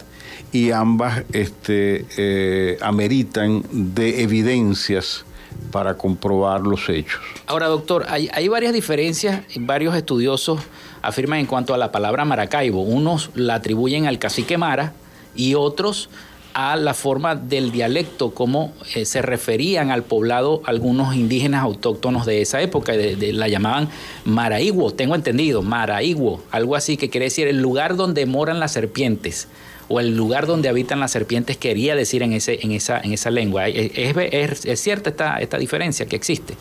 y 0.52 0.70
ambas 0.70 1.24
este, 1.32 2.06
eh, 2.16 2.78
ameritan 2.80 3.62
de 3.70 4.22
evidencias 4.22 5.24
para 5.70 5.94
comprobar 5.94 6.62
los 6.62 6.88
hechos. 6.88 7.20
Ahora, 7.46 7.66
doctor, 7.66 8.06
hay, 8.08 8.48
varias 8.48 8.72
diferencias, 8.72 9.42
varios 9.56 9.94
estudiosos 9.94 10.60
afirman 11.02 11.40
en 11.40 11.46
cuanto 11.46 11.74
a 11.74 11.78
la 11.78 11.92
palabra 11.92 12.24
Maracaibo. 12.24 12.82
Unos 12.82 13.30
la 13.34 13.56
atribuyen 13.56 14.06
al 14.06 14.18
cacique 14.18 14.58
Mara 14.58 14.92
y 15.34 15.54
otros 15.54 16.10
a 16.54 16.76
la 16.76 16.94
forma 16.94 17.36
del 17.36 17.70
dialecto, 17.70 18.32
como 18.34 18.72
eh, 18.94 19.04
se 19.04 19.22
referían 19.22 19.90
al 19.90 20.02
poblado 20.02 20.60
algunos 20.64 21.14
indígenas 21.14 21.62
autóctonos 21.62 22.26
de 22.26 22.40
esa 22.42 22.60
época, 22.60 22.94
la 22.96 23.46
llamaban 23.46 23.88
Maraíguo, 24.24 24.90
tengo 24.90 25.14
entendido, 25.14 25.62
Maraíguo, 25.62 26.42
algo 26.50 26.74
así 26.74 26.96
que 26.96 27.10
quiere 27.10 27.26
decir 27.26 27.46
el 27.46 27.60
lugar 27.60 27.94
donde 27.94 28.26
moran 28.26 28.58
las 28.58 28.72
serpientes 28.72 29.46
o 29.88 30.00
el 30.00 30.16
lugar 30.16 30.46
donde 30.46 30.68
habitan 30.68 31.00
las 31.00 31.12
serpientes 31.12 31.56
quería 31.56 31.94
decir 31.96 32.22
en, 32.22 32.32
ese, 32.34 32.58
en, 32.62 32.72
esa, 32.72 33.00
en 33.00 33.12
esa 33.12 33.30
lengua. 33.30 33.68
¿Es, 33.68 33.90
es, 33.94 34.16
es- 34.32 34.64
es 34.66 34.80
cierta 34.80 35.10
esta, 35.10 35.38
esta 35.38 35.58
diferencia 35.58 36.06
que 36.06 36.16
existe 36.16 36.54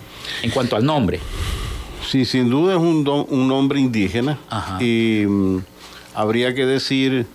en 0.43 0.51
cuanto 0.51 0.75
al 0.75 0.85
nombre? 0.85 1.19
Sí, 2.09 2.23
sin 2.25 2.49
duda 2.49 2.73
es 2.75 2.79
un, 2.79 3.03
don- 3.03 3.25
un 3.29 3.47
nombre 3.47 3.79
indígena 3.79 4.39
y 4.79 5.25
mm, 5.27 5.57
habría 6.15 6.53
que 6.55 6.65
decir, 6.65 7.25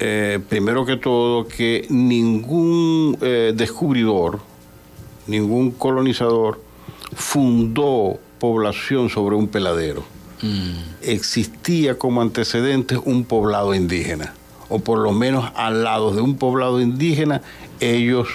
eh, 0.00 0.40
primero 0.48 0.84
que 0.84 0.96
todo, 0.96 1.46
que 1.46 1.86
ningún 1.88 3.16
eh, 3.20 3.52
descubridor, 3.54 4.40
ningún 5.28 5.70
colonizador 5.70 6.60
fundó 7.14 8.18
población 8.40 9.08
sobre 9.10 9.36
un 9.36 9.46
peladero. 9.46 10.02
Existía 11.02 11.98
como 11.98 12.22
antecedente 12.22 12.96
un 12.96 13.24
poblado 13.24 13.74
indígena, 13.74 14.32
o 14.70 14.78
por 14.78 14.98
lo 15.00 15.12
menos 15.12 15.50
al 15.54 15.84
lado 15.84 16.12
de 16.14 16.22
un 16.22 16.36
poblado 16.36 16.80
indígena, 16.80 17.42
ellos 17.80 18.28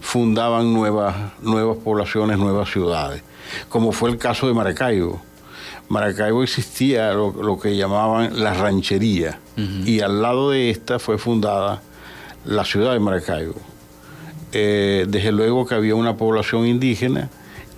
fundaban 0.00 0.74
nuevas, 0.74 1.14
nuevas 1.42 1.76
poblaciones, 1.78 2.38
nuevas 2.38 2.70
ciudades, 2.70 3.22
como 3.68 3.92
fue 3.92 4.10
el 4.10 4.18
caso 4.18 4.46
de 4.48 4.54
Maracaibo. 4.54 5.20
Maracaibo 5.88 6.42
existía 6.42 7.12
lo, 7.12 7.30
lo 7.42 7.58
que 7.60 7.76
llamaban 7.76 8.42
la 8.42 8.54
ranchería, 8.54 9.38
y 9.56 10.00
al 10.00 10.20
lado 10.22 10.50
de 10.50 10.70
esta 10.70 10.98
fue 10.98 11.16
fundada 11.18 11.80
la 12.44 12.64
ciudad 12.64 12.92
de 12.92 12.98
Maracaibo. 12.98 13.54
Eh, 14.52 15.06
desde 15.08 15.30
luego 15.32 15.66
que 15.66 15.74
había 15.74 15.94
una 15.94 16.16
población 16.16 16.66
indígena, 16.66 17.28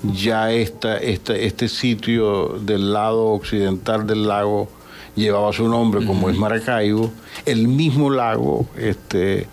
ya 0.02 0.52
esta, 0.52 0.98
esta- 0.98 1.34
este 1.36 1.68
sitio 1.68 2.58
del 2.60 2.92
lado 2.92 3.26
occidental 3.28 4.06
del 4.06 4.26
lago 4.28 4.68
llevaba 5.16 5.52
su 5.52 5.66
nombre, 5.68 6.06
como 6.06 6.30
es 6.30 6.36
Maracaibo. 6.36 7.10
El 7.44 7.66
mismo 7.68 8.10
lago 8.10 8.66
este, 8.78 9.48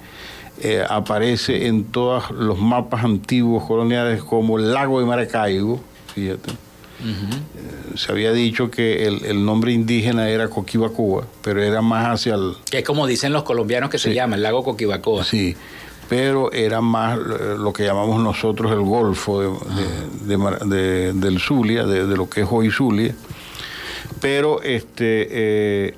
eh, 0.62 0.84
aparece 0.88 1.68
en 1.68 1.86
todos 1.86 2.30
los 2.32 2.60
mapas 2.60 3.04
antiguos 3.04 3.64
coloniales 3.66 4.22
como 4.24 4.60
el 4.60 4.74
lago 4.74 5.00
de 5.00 5.06
Maracaibo, 5.06 5.82
fíjate. 6.14 6.52
Eh, 6.52 7.98
Se 7.98 8.12
había 8.12 8.32
dicho 8.32 8.70
que 8.72 9.06
el, 9.08 9.26
el 9.26 9.44
nombre 9.46 9.74
indígena 9.74 10.30
era 10.30 10.48
Coquibacoa, 10.48 11.26
pero 11.42 11.62
era 11.62 11.82
más 11.82 12.08
hacia 12.08 12.36
el... 12.36 12.54
Que 12.70 12.80
es 12.80 12.86
como 12.86 13.08
dicen 13.08 13.34
los 13.34 13.44
colombianos 13.44 13.90
que 13.90 13.98
se 13.98 14.14
llama 14.14 14.36
el 14.36 14.44
lago 14.44 14.64
Coquibacoa. 14.64 15.24
Sí, 15.26 15.56
pero 16.10 16.52
era 16.52 16.80
más 16.82 17.18
lo 17.18 17.74
que 17.74 17.84
llamamos 17.84 18.22
nosotros 18.22 18.72
el 18.72 18.82
Golfo 18.82 19.42
de, 19.42 21.14
del 21.14 21.40
Zulia, 21.40 21.86
de, 21.86 22.06
de 22.06 22.16
lo 22.16 22.30
que 22.30 22.42
es 22.42 22.48
hoy 22.50 22.70
Zulia. 22.72 23.16
Pero 24.24 24.62
este, 24.64 25.28
eh, 25.30 25.94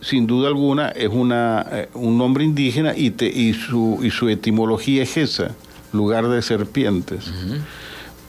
sin 0.00 0.26
duda 0.26 0.48
alguna 0.48 0.90
es 0.90 1.08
una, 1.08 1.66
eh, 1.72 1.88
un 1.94 2.16
nombre 2.18 2.44
indígena 2.44 2.92
y, 2.96 3.10
te- 3.10 3.26
y, 3.26 3.54
su, 3.54 3.98
y 4.02 4.10
su 4.10 4.28
etimología 4.28 5.02
es 5.02 5.16
esa, 5.16 5.50
lugar 5.92 6.28
de 6.28 6.42
serpientes. 6.42 7.24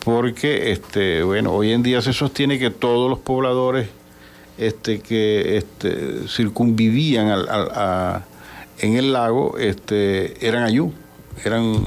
Porque 0.03 0.71
este, 0.71 1.21
bueno, 1.23 1.51
hoy 1.51 1.71
en 1.73 1.83
día 1.83 2.01
se 2.01 2.13
sostiene 2.13 2.57
que 2.59 2.69
todos 2.69 3.09
los 3.09 3.19
pobladores 3.19 3.89
este, 4.57 4.99
que 5.01 5.57
este, 5.57 6.27
circunvivían 6.29 7.27
al- 7.27 7.49
al- 7.49 7.71
a- 7.73 8.23
en 8.79 8.95
el 8.95 9.11
lago 9.13 9.57
este, 9.57 10.45
eran 10.47 10.63
ayú, 10.63 10.93
eran 11.43 11.81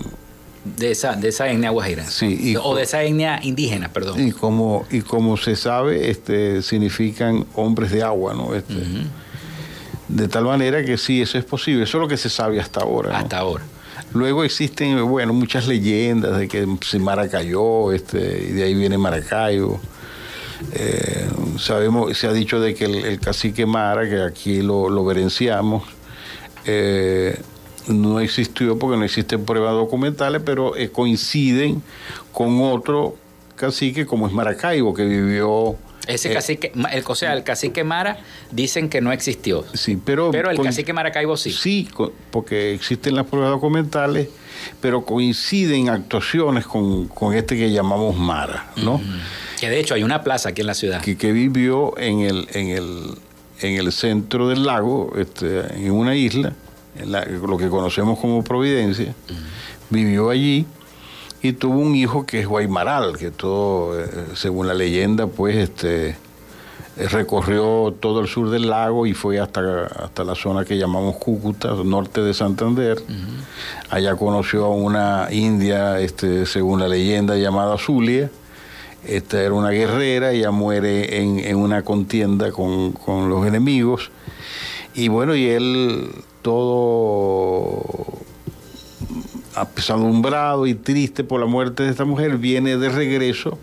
De 0.76 0.90
esa, 0.90 1.14
de 1.16 1.28
esa 1.28 1.48
etnia 1.50 1.70
guajira. 1.70 2.04
Sí, 2.06 2.38
y 2.40 2.56
o 2.56 2.74
de 2.74 2.82
esa 2.82 3.02
etnia 3.02 3.40
indígena, 3.42 3.88
perdón. 3.92 4.20
y 4.26 4.32
como 4.32 4.86
y 4.90 5.00
como 5.00 5.36
se 5.36 5.56
sabe 5.56 6.10
este 6.10 6.62
significan 6.62 7.46
hombres 7.54 7.90
de 7.90 8.02
agua 8.02 8.34
no 8.34 8.54
Este, 8.54 8.74
de 10.08 10.28
tal 10.28 10.44
manera 10.44 10.84
que 10.84 10.96
sí 10.98 11.20
eso 11.22 11.38
es 11.38 11.44
posible 11.44 11.84
eso 11.84 11.98
es 11.98 12.02
lo 12.02 12.08
que 12.08 12.16
se 12.16 12.28
sabe 12.30 12.60
hasta 12.60 12.80
ahora 12.80 13.10
¿no? 13.10 13.16
Hasta 13.16 13.38
ahora. 13.38 13.64
luego 14.14 14.42
existen 14.44 15.06
bueno 15.08 15.32
muchas 15.32 15.66
leyendas 15.66 16.38
de 16.38 16.48
que 16.48 16.66
se 16.80 16.98
Maracayó 16.98 17.92
este 17.92 18.46
y 18.48 18.52
de 18.52 18.64
ahí 18.64 18.74
viene 18.74 18.96
Maracaibo 18.98 19.80
Eh, 20.72 21.28
sabemos 21.58 22.16
se 22.18 22.26
ha 22.26 22.32
dicho 22.32 22.58
de 22.58 22.74
que 22.74 22.86
el, 22.86 22.96
el 23.04 23.20
cacique 23.20 23.64
Mara 23.64 24.08
que 24.08 24.20
aquí 24.22 24.60
lo, 24.62 24.88
lo 24.90 25.04
verenciamos 25.04 25.84
eh, 26.64 27.38
no 27.88 28.20
existió 28.20 28.78
porque 28.78 28.96
no 28.96 29.04
existen 29.04 29.44
pruebas 29.44 29.72
documentales, 29.72 30.42
pero 30.44 30.76
eh, 30.76 30.90
coinciden 30.90 31.82
con 32.32 32.60
otro 32.60 33.16
cacique 33.56 34.06
como 34.06 34.26
es 34.26 34.32
Maracaibo, 34.32 34.94
que 34.94 35.04
vivió... 35.04 35.76
Ese 36.06 36.30
eh, 36.30 36.34
cacique, 36.34 36.72
el, 36.90 37.04
o 37.06 37.14
sea, 37.14 37.34
el 37.34 37.42
cacique 37.42 37.84
Mara 37.84 38.18
dicen 38.50 38.88
que 38.88 39.00
no 39.00 39.12
existió. 39.12 39.64
Sí, 39.74 40.00
pero... 40.02 40.30
Pero 40.30 40.50
el 40.50 40.58
cacique 40.60 40.92
Maracaibo 40.92 41.36
sí. 41.36 41.52
Sí, 41.52 41.88
porque 42.30 42.72
existen 42.72 43.14
las 43.14 43.26
pruebas 43.26 43.50
documentales, 43.50 44.28
pero 44.80 45.04
coinciden 45.04 45.90
actuaciones 45.90 46.66
con, 46.66 47.08
con 47.08 47.34
este 47.34 47.56
que 47.56 47.70
llamamos 47.70 48.16
Mara, 48.16 48.70
¿no? 48.76 49.00
Que 49.60 49.68
de 49.68 49.80
hecho 49.80 49.94
hay 49.94 50.02
una 50.02 50.22
plaza 50.22 50.50
aquí 50.50 50.62
en 50.62 50.68
la 50.68 50.74
ciudad. 50.74 51.02
que, 51.02 51.18
que 51.18 51.32
vivió 51.32 51.98
en 51.98 52.20
el, 52.20 52.48
en 52.52 52.68
el, 52.68 53.18
en 53.60 53.74
el 53.76 53.92
centro 53.92 54.48
del 54.48 54.64
lago, 54.64 55.12
este, 55.18 55.60
en 55.76 55.92
una 55.92 56.14
isla, 56.14 56.54
en 56.98 57.12
la- 57.12 57.24
lo 57.24 57.56
que 57.56 57.68
conocemos 57.68 58.18
como 58.18 58.42
Providencia, 58.44 59.14
vivió 59.90 60.30
allí 60.30 60.66
y 61.42 61.52
tuvo 61.52 61.78
un 61.78 61.94
hijo 61.94 62.26
que 62.26 62.40
es 62.40 62.46
Guaymaral, 62.46 63.16
que 63.16 63.30
todo, 63.30 63.98
eh, 63.98 64.06
según 64.34 64.66
la 64.66 64.74
leyenda, 64.74 65.26
pues 65.26 65.56
este 65.56 66.16
recorrió 66.96 67.94
todo 68.00 68.20
el 68.20 68.26
sur 68.26 68.50
del 68.50 68.68
lago 68.68 69.06
y 69.06 69.14
fue 69.14 69.38
hasta, 69.38 69.86
hasta 69.86 70.24
la 70.24 70.34
zona 70.34 70.64
que 70.64 70.76
llamamos 70.76 71.16
Cúcuta, 71.16 71.72
norte 71.84 72.20
de 72.22 72.34
Santander. 72.34 73.00
Allá 73.90 74.16
conoció 74.16 74.64
a 74.64 74.70
una 74.70 75.28
india, 75.30 76.00
este, 76.00 76.44
según 76.44 76.80
la 76.80 76.88
leyenda, 76.88 77.36
llamada 77.36 77.78
Zulia. 77.78 78.30
Esta 79.06 79.40
era 79.40 79.54
una 79.54 79.70
guerrera, 79.70 80.32
ella 80.32 80.50
muere 80.50 81.20
en, 81.22 81.38
en 81.38 81.56
una 81.56 81.82
contienda 81.82 82.50
con, 82.50 82.90
con 82.92 83.28
los 83.28 83.46
enemigos. 83.46 84.10
Y 84.94 85.06
bueno, 85.06 85.36
y 85.36 85.46
él 85.46 86.10
todo 86.48 88.06
apesadumbrado 89.54 90.66
y 90.66 90.74
triste 90.74 91.24
por 91.24 91.40
la 91.40 91.46
muerte 91.46 91.82
de 91.82 91.90
esta 91.90 92.04
mujer, 92.04 92.38
viene 92.38 92.76
de 92.76 92.88
regreso 92.88 93.58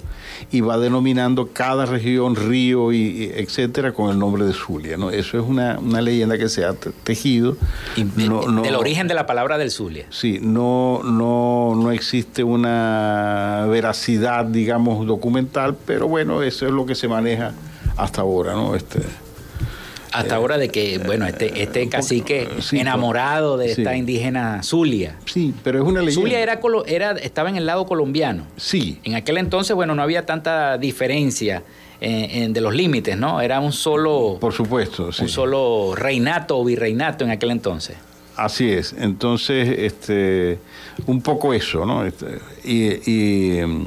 y 0.51 0.59
va 0.61 0.77
denominando 0.77 1.49
cada 1.53 1.85
región, 1.85 2.35
río 2.35 2.91
y, 2.91 2.97
y 2.97 3.31
etcétera 3.35 3.93
con 3.93 4.11
el 4.11 4.19
nombre 4.19 4.43
de 4.45 4.53
Zulia. 4.53 4.97
¿no? 4.97 5.09
Eso 5.09 5.39
es 5.39 5.45
una, 5.47 5.79
una 5.79 6.01
leyenda 6.01 6.37
que 6.37 6.49
se 6.49 6.65
ha 6.65 6.73
te- 6.73 6.91
tejido. 6.91 7.55
No- 8.17 8.47
no- 8.47 8.61
Del 8.61 8.75
origen 8.75 9.07
de 9.07 9.13
la 9.13 9.25
palabra 9.25 9.57
del 9.57 9.71
Zulia. 9.71 10.05
Sí, 10.09 10.39
no, 10.41 11.01
no, 11.03 11.73
no 11.75 11.91
existe 11.91 12.43
una 12.43 13.65
veracidad, 13.69 14.45
digamos, 14.45 15.07
documental, 15.07 15.75
pero 15.85 16.07
bueno, 16.09 16.43
eso 16.43 16.65
es 16.65 16.71
lo 16.73 16.85
que 16.85 16.95
se 16.95 17.07
maneja 17.07 17.53
hasta 17.95 18.21
ahora, 18.21 18.53
¿no? 18.53 18.75
Este, 18.75 18.99
Hasta 20.15 20.35
ahora 20.35 20.57
de 20.57 20.69
que, 20.69 20.97
bueno, 20.99 21.25
este, 21.27 21.61
este 21.61 21.87
cacique 21.89 22.47
sí, 22.59 22.79
enamorado 22.79 23.57
de 23.57 23.73
sí. 23.73 23.81
esta 23.81 23.95
indígena 23.95 24.63
Zulia. 24.63 25.17
sí, 25.25 25.53
pero 25.63 25.79
es 25.81 25.85
una 25.85 26.01
leyenda. 26.01 26.21
Zulia 26.21 26.39
era, 26.39 26.59
era, 26.87 27.11
estaba 27.11 27.49
en 27.49 27.55
el 27.57 27.65
lado 27.65 27.85
colombiano. 27.85 28.45
Sí, 28.57 28.99
En 29.03 29.15
aquel 29.15 29.37
entonces, 29.37 29.75
bueno, 29.75 29.93
no 29.95 30.01
había 30.01 30.25
tanta 30.25 30.77
diferencia 30.77 31.63
eh, 32.01 32.43
en- 32.43 32.53
de 32.53 32.61
los 32.61 32.73
límites, 32.75 33.17
¿no? 33.17 33.39
Era 33.41 33.59
un 33.59 33.71
solo, 33.71 34.37
por 34.39 34.51
supuesto, 34.53 35.11
sí. 35.13 35.23
un 35.23 35.29
solo 35.29 35.93
reinato 35.95 36.57
o 36.59 36.63
virreinato 36.65 37.23
en 37.23 37.31
aquel 37.31 37.51
entonces. 37.51 37.95
Así 38.35 38.69
es. 38.69 38.93
Entonces, 38.99 39.67
este, 39.79 40.59
un 41.07 41.21
poco 41.21 41.53
eso, 41.53 41.85
¿no? 41.85 42.05
Este, 42.05 42.39
y, 42.65 43.09
y, 43.09 43.57
em, 43.59 43.85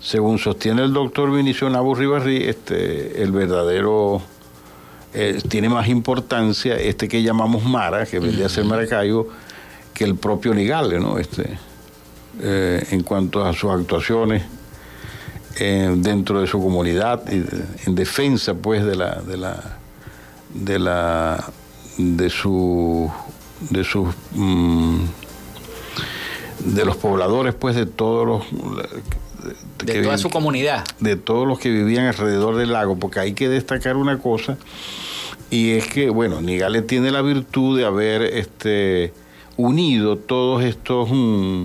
según 0.00 0.38
sostiene 0.38 0.82
el 0.84 0.92
doctor 0.94 1.30
Vinicio 1.34 1.68
Nabo 1.68 1.94
Ribarri, 1.94 2.44
este, 2.44 3.22
el 3.22 3.30
verdadero 3.32 4.22
eh, 5.14 5.40
tiene 5.48 5.68
más 5.68 5.88
importancia 5.88 6.74
este 6.76 7.08
que 7.08 7.22
llamamos 7.22 7.64
Mara, 7.64 8.04
que 8.04 8.18
vendría 8.18 8.46
a 8.46 8.48
ser 8.48 8.64
Maracaibo, 8.64 9.28
que 9.92 10.04
el 10.04 10.16
propio 10.16 10.52
Nigale, 10.54 10.98
¿no? 10.98 11.18
Este, 11.18 11.56
eh, 12.40 12.84
en 12.90 13.02
cuanto 13.04 13.44
a 13.44 13.52
sus 13.52 13.70
actuaciones 13.70 14.42
eh, 15.60 15.94
dentro 15.96 16.40
de 16.40 16.48
su 16.48 16.60
comunidad 16.60 17.22
en 17.30 17.94
defensa, 17.94 18.54
pues, 18.54 18.84
de 18.84 18.96
la, 18.96 19.22
de 19.22 19.36
la, 19.36 19.78
de 20.52 20.78
la, 20.80 21.44
de 21.96 22.28
su, 22.28 23.08
de 23.70 23.84
sus, 23.84 24.08
mm, 24.32 24.98
de 26.64 26.84
los 26.84 26.96
pobladores, 26.96 27.54
pues, 27.54 27.76
de 27.76 27.86
todos 27.86 28.26
los 28.26 28.42
De 29.84 30.02
toda 30.02 30.18
su 30.18 30.28
comunidad. 30.30 30.84
de 30.98 31.14
todos 31.14 31.46
los 31.46 31.60
que 31.60 31.70
vivían 31.70 32.06
alrededor 32.06 32.56
del 32.56 32.72
lago, 32.72 32.96
porque 32.96 33.20
hay 33.20 33.34
que 33.34 33.48
destacar 33.48 33.96
una 33.96 34.18
cosa, 34.18 34.56
y 35.54 35.70
es 35.70 35.86
que, 35.86 36.10
bueno, 36.10 36.40
Nigales 36.40 36.84
tiene 36.84 37.12
la 37.12 37.22
virtud 37.22 37.78
de 37.78 37.84
haber 37.84 38.22
este, 38.22 39.12
unido 39.56 40.16
todos 40.16 40.64
estos, 40.64 41.08
mm, 41.12 41.64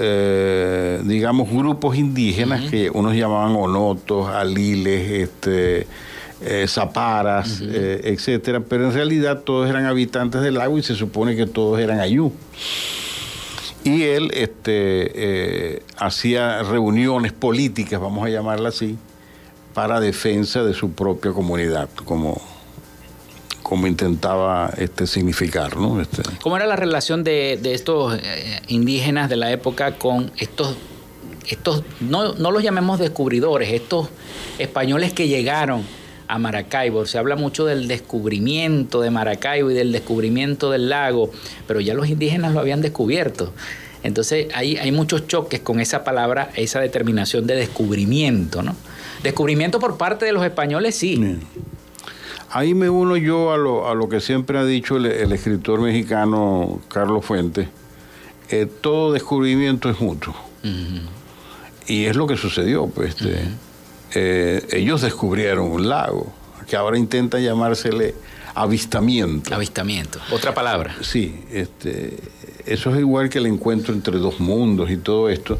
eh, 0.00 1.00
digamos, 1.04 1.48
grupos 1.48 1.96
indígenas 1.96 2.68
que 2.68 2.90
unos 2.90 3.14
llamaban 3.14 3.54
onotos, 3.54 4.28
aliles, 4.28 5.12
este, 5.12 5.86
eh, 6.40 6.64
zaparas, 6.66 7.60
eh, 7.62 8.00
etcétera, 8.02 8.58
pero 8.68 8.86
en 8.86 8.92
realidad 8.92 9.42
todos 9.44 9.70
eran 9.70 9.86
habitantes 9.86 10.40
del 10.40 10.54
lago 10.54 10.76
y 10.76 10.82
se 10.82 10.96
supone 10.96 11.36
que 11.36 11.46
todos 11.46 11.78
eran 11.78 12.00
ayú. 12.00 12.32
Y 13.84 14.02
él 14.02 14.32
este, 14.34 15.84
hacía 15.98 16.64
reuniones 16.64 17.32
políticas, 17.32 18.00
vamos 18.00 18.26
a 18.26 18.28
llamarla 18.28 18.70
así, 18.70 18.98
para 19.72 20.00
defensa 20.00 20.64
de 20.64 20.74
su 20.74 20.90
propia 20.90 21.32
comunidad, 21.32 21.88
como, 22.04 22.42
como 23.62 23.86
intentaba 23.86 24.72
este, 24.78 25.06
significar. 25.06 25.76
¿no? 25.76 26.00
Este, 26.00 26.22
¿Cómo 26.42 26.56
era 26.56 26.66
la 26.66 26.76
relación 26.76 27.24
de, 27.24 27.58
de 27.60 27.74
estos 27.74 28.18
eh, 28.22 28.60
indígenas 28.68 29.28
de 29.28 29.36
la 29.36 29.52
época 29.52 29.96
con 29.96 30.30
estos, 30.38 30.76
estos 31.46 31.82
no, 32.00 32.34
no 32.34 32.50
los 32.50 32.62
llamemos 32.62 32.98
descubridores, 32.98 33.72
estos 33.72 34.08
españoles 34.58 35.12
que 35.12 35.28
llegaron 35.28 35.82
a 36.28 36.38
Maracaibo? 36.38 37.06
Se 37.06 37.18
habla 37.18 37.36
mucho 37.36 37.64
del 37.64 37.88
descubrimiento 37.88 39.00
de 39.00 39.10
Maracaibo 39.10 39.70
y 39.70 39.74
del 39.74 39.92
descubrimiento 39.92 40.70
del 40.70 40.88
lago, 40.88 41.30
pero 41.66 41.80
ya 41.80 41.94
los 41.94 42.08
indígenas 42.08 42.54
lo 42.54 42.60
habían 42.60 42.80
descubierto. 42.80 43.52
Entonces 44.02 44.46
hay, 44.54 44.76
hay 44.76 44.92
muchos 44.92 45.26
choques 45.26 45.60
con 45.60 45.80
esa 45.80 46.04
palabra, 46.04 46.50
esa 46.54 46.80
determinación 46.80 47.46
de 47.46 47.56
descubrimiento, 47.56 48.62
¿no? 48.62 48.76
Descubrimiento 49.22 49.80
por 49.80 49.98
parte 49.98 50.24
de 50.24 50.32
los 50.32 50.44
españoles, 50.44 50.94
sí. 50.94 51.38
Ahí 52.50 52.74
me 52.74 52.88
uno 52.88 53.16
yo 53.16 53.52
a 53.52 53.56
lo, 53.58 53.88
a 53.88 53.94
lo 53.94 54.08
que 54.08 54.20
siempre 54.20 54.58
ha 54.58 54.64
dicho 54.64 54.96
el, 54.96 55.06
el 55.06 55.32
escritor 55.32 55.80
mexicano 55.80 56.80
Carlos 56.88 57.24
Fuentes. 57.24 57.68
eh, 58.50 58.66
todo 58.80 59.12
descubrimiento 59.12 59.90
es 59.90 60.00
mutuo. 60.00 60.34
Y 61.86 62.04
es 62.06 62.16
lo 62.16 62.26
que 62.26 62.36
sucedió. 62.36 62.86
Pues, 62.86 63.10
este, 63.10 63.38
eh, 64.14 64.66
ellos 64.72 65.02
descubrieron 65.02 65.70
un 65.70 65.88
lago, 65.88 66.32
que 66.68 66.76
ahora 66.76 66.98
intenta 66.98 67.38
llamársele 67.38 68.14
avistamiento. 68.54 69.54
Avistamiento, 69.54 70.18
otra 70.32 70.54
palabra. 70.54 70.96
Sí, 71.02 71.34
este, 71.52 72.16
eso 72.66 72.92
es 72.94 73.00
igual 73.00 73.28
que 73.28 73.38
el 73.38 73.46
encuentro 73.46 73.94
entre 73.94 74.18
dos 74.18 74.40
mundos 74.40 74.90
y 74.90 74.96
todo 74.96 75.28
esto. 75.28 75.58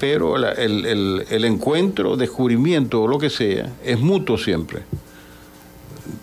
pero 0.00 0.38
la- 0.38 0.52
el, 0.52 0.86
el- 0.86 1.24
el 1.28 1.44
encuentro, 1.44 2.16
descubrimiento 2.16 3.02
o 3.02 3.08
lo 3.08 3.18
que 3.18 3.30
sea, 3.30 3.72
es 3.84 3.98
mutuo 3.98 4.38
siempre. 4.38 4.82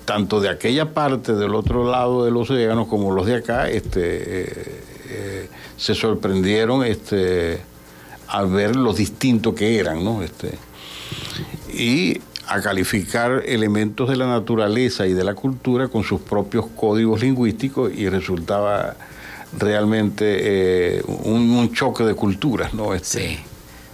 Tanto 0.05 0.39
de 0.39 0.49
aquella 0.49 0.93
parte 0.93 1.33
del 1.33 1.55
otro 1.55 1.89
lado 1.89 2.25
del 2.25 2.37
océano 2.37 2.87
como 2.87 3.11
los 3.11 3.25
de 3.25 3.35
acá, 3.35 3.69
este, 3.69 4.01
eh, 4.41 4.83
eh, 5.09 5.49
se 5.77 5.95
sorprendieron 5.95 6.85
este, 6.85 7.59
al 8.27 8.51
ver 8.51 8.75
lo 8.75 8.93
distinto 8.93 9.55
que 9.55 9.79
eran, 9.79 10.03
¿no? 10.03 10.21
Este, 10.21 10.51
y 11.73 12.21
a 12.47 12.61
calificar 12.61 13.43
elementos 13.45 14.09
de 14.09 14.15
la 14.15 14.27
naturaleza 14.27 15.07
y 15.07 15.13
de 15.13 15.23
la 15.23 15.33
cultura 15.33 15.87
con 15.87 16.03
sus 16.03 16.21
propios 16.21 16.67
códigos 16.75 17.21
lingüísticos 17.21 17.91
y 17.93 18.07
resultaba 18.07 18.95
realmente 19.57 20.97
eh, 20.97 21.03
un, 21.05 21.73
choque 21.73 22.03
de 22.03 22.13
culturas, 22.13 22.73
¿no? 22.73 22.93
Este, 22.93 23.29
Sí, 23.29 23.39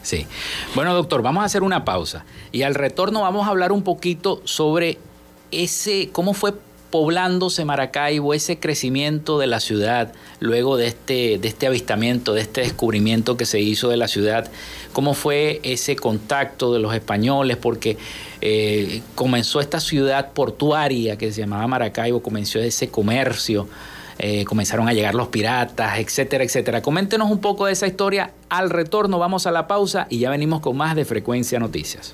sí. 0.03 0.27
Bueno, 0.75 0.93
doctor, 0.93 1.21
vamos 1.21 1.43
a 1.43 1.45
hacer 1.45 1.63
una 1.63 1.85
pausa 1.85 2.25
y 2.51 2.63
al 2.63 2.75
retorno 2.75 3.21
vamos 3.21 3.47
a 3.47 3.51
hablar 3.51 3.71
un 3.71 3.83
poquito 3.83 4.41
sobre 4.43 4.97
ese, 5.51 6.09
cómo 6.11 6.33
fue 6.33 6.53
poblándose 6.91 7.65
Maracaibo, 7.65 8.33
ese 8.33 8.59
crecimiento 8.59 9.39
de 9.39 9.47
la 9.47 9.59
ciudad 9.61 10.11
luego 10.39 10.75
de 10.77 10.87
este, 10.87 11.39
de 11.39 11.47
este 11.47 11.65
avistamiento, 11.65 12.33
de 12.33 12.41
este 12.41 12.61
descubrimiento 12.61 13.37
que 13.37 13.45
se 13.45 13.61
hizo 13.61 13.89
de 13.89 13.97
la 13.97 14.07
ciudad, 14.07 14.51
cómo 14.91 15.13
fue 15.13 15.61
ese 15.63 15.95
contacto 15.95 16.73
de 16.73 16.79
los 16.79 16.93
españoles, 16.93 17.57
porque 17.57 17.97
eh, 18.41 19.01
comenzó 19.15 19.61
esta 19.61 19.79
ciudad 19.79 20.33
portuaria 20.33 21.17
que 21.17 21.31
se 21.31 21.41
llamaba 21.41 21.65
Maracaibo, 21.65 22.21
comenzó 22.21 22.59
ese 22.59 22.89
comercio, 22.89 23.67
eh, 24.19 24.43
comenzaron 24.45 24.87
a 24.87 24.93
llegar 24.93 25.15
los 25.15 25.29
piratas, 25.29 25.97
etcétera, 25.97 26.43
etcétera. 26.43 26.81
Coméntenos 26.81 27.31
un 27.31 27.39
poco 27.39 27.65
de 27.65 27.71
esa 27.71 27.87
historia. 27.87 28.33
Al 28.49 28.69
retorno 28.69 29.17
vamos 29.17 29.47
a 29.47 29.51
la 29.51 29.67
pausa 29.67 30.05
y 30.09 30.19
ya 30.19 30.29
venimos 30.29 30.59
con 30.59 30.77
más 30.77 30.95
de 30.95 31.05
Frecuencia 31.05 31.57
Noticias. 31.59 32.13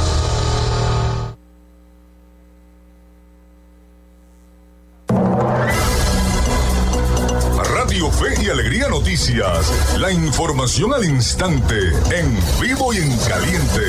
Noticias. 9.11 9.97
La 9.99 10.09
información 10.09 10.93
al 10.93 11.03
instante, 11.03 11.75
en 12.15 12.33
vivo 12.61 12.93
y 12.93 12.97
en 12.99 13.17
caliente. 13.17 13.81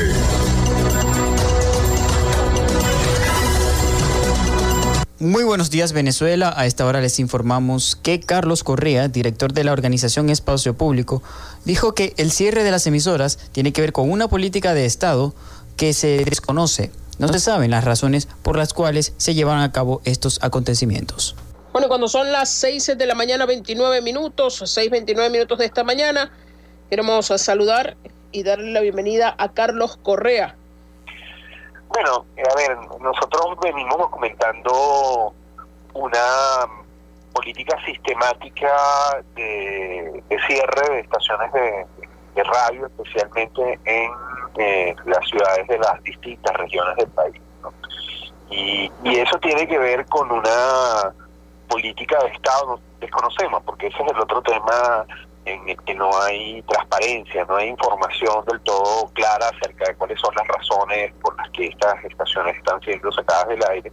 Muy 5.20 5.44
buenos 5.44 5.70
días 5.70 5.92
Venezuela. 5.92 6.52
A 6.56 6.66
esta 6.66 6.84
hora 6.86 7.00
les 7.00 7.20
informamos 7.20 7.94
que 7.94 8.18
Carlos 8.18 8.64
Correa, 8.64 9.06
director 9.06 9.52
de 9.52 9.62
la 9.62 9.70
organización 9.70 10.28
Espacio 10.28 10.74
Público, 10.76 11.22
dijo 11.64 11.94
que 11.94 12.14
el 12.16 12.32
cierre 12.32 12.64
de 12.64 12.72
las 12.72 12.88
emisoras 12.88 13.38
tiene 13.52 13.72
que 13.72 13.82
ver 13.82 13.92
con 13.92 14.10
una 14.10 14.26
política 14.26 14.74
de 14.74 14.86
Estado 14.86 15.36
que 15.76 15.94
se 15.94 16.24
desconoce. 16.24 16.90
No 17.20 17.28
se 17.28 17.38
saben 17.38 17.70
las 17.70 17.84
razones 17.84 18.26
por 18.42 18.56
las 18.56 18.72
cuales 18.72 19.12
se 19.18 19.34
llevan 19.34 19.60
a 19.60 19.70
cabo 19.70 20.02
estos 20.04 20.40
acontecimientos. 20.42 21.36
Bueno, 21.72 21.88
cuando 21.88 22.06
son 22.06 22.30
las 22.30 22.50
6 22.50 22.98
de 22.98 23.06
la 23.06 23.14
mañana, 23.14 23.46
29 23.46 24.02
minutos, 24.02 24.60
6.29 24.60 25.30
minutos 25.30 25.56
de 25.56 25.64
esta 25.64 25.82
mañana, 25.82 26.30
queremos 26.90 27.28
saludar 27.28 27.96
y 28.30 28.42
darle 28.42 28.72
la 28.72 28.80
bienvenida 28.80 29.34
a 29.38 29.54
Carlos 29.54 29.96
Correa. 29.96 30.54
Bueno, 31.88 32.26
a 32.36 32.56
ver, 32.56 32.76
nosotros 33.00 33.56
venimos 33.62 33.96
documentando 33.96 35.32
una 35.94 36.26
política 37.32 37.78
sistemática 37.86 38.70
de, 39.34 40.22
de 40.28 40.38
cierre 40.46 40.90
de 40.90 41.00
estaciones 41.00 41.52
de, 41.54 41.86
de 42.34 42.42
radio, 42.44 42.86
especialmente 42.86 43.80
en 43.86 44.10
eh, 44.58 44.94
las 45.06 45.26
ciudades 45.26 45.66
de 45.68 45.78
las 45.78 46.02
distintas 46.02 46.54
regiones 46.54 46.96
del 46.96 47.08
país. 47.08 47.40
¿no? 47.62 47.72
Y, 48.50 48.92
y 49.04 49.16
eso 49.16 49.38
tiene 49.38 49.66
que 49.66 49.78
ver 49.78 50.04
con 50.04 50.30
una 50.30 51.14
política 51.72 52.18
de 52.22 52.28
Estado, 52.28 52.66
no 52.66 52.80
desconocemos, 53.00 53.62
porque 53.64 53.86
ese 53.86 54.02
es 54.02 54.12
el 54.12 54.20
otro 54.20 54.42
tema 54.42 55.06
en 55.44 55.68
el 55.68 55.76
que 55.82 55.94
no 55.94 56.10
hay 56.22 56.62
transparencia, 56.62 57.44
no 57.46 57.56
hay 57.56 57.68
información 57.68 58.44
del 58.44 58.60
todo 58.60 59.10
clara 59.14 59.48
acerca 59.48 59.86
de 59.88 59.96
cuáles 59.96 60.20
son 60.20 60.34
las 60.36 60.46
razones 60.46 61.12
por 61.20 61.36
las 61.36 61.50
que 61.50 61.66
estas 61.66 62.04
estaciones 62.04 62.56
están 62.56 62.80
siendo 62.82 63.10
sacadas 63.10 63.48
del 63.48 63.64
aire. 63.70 63.92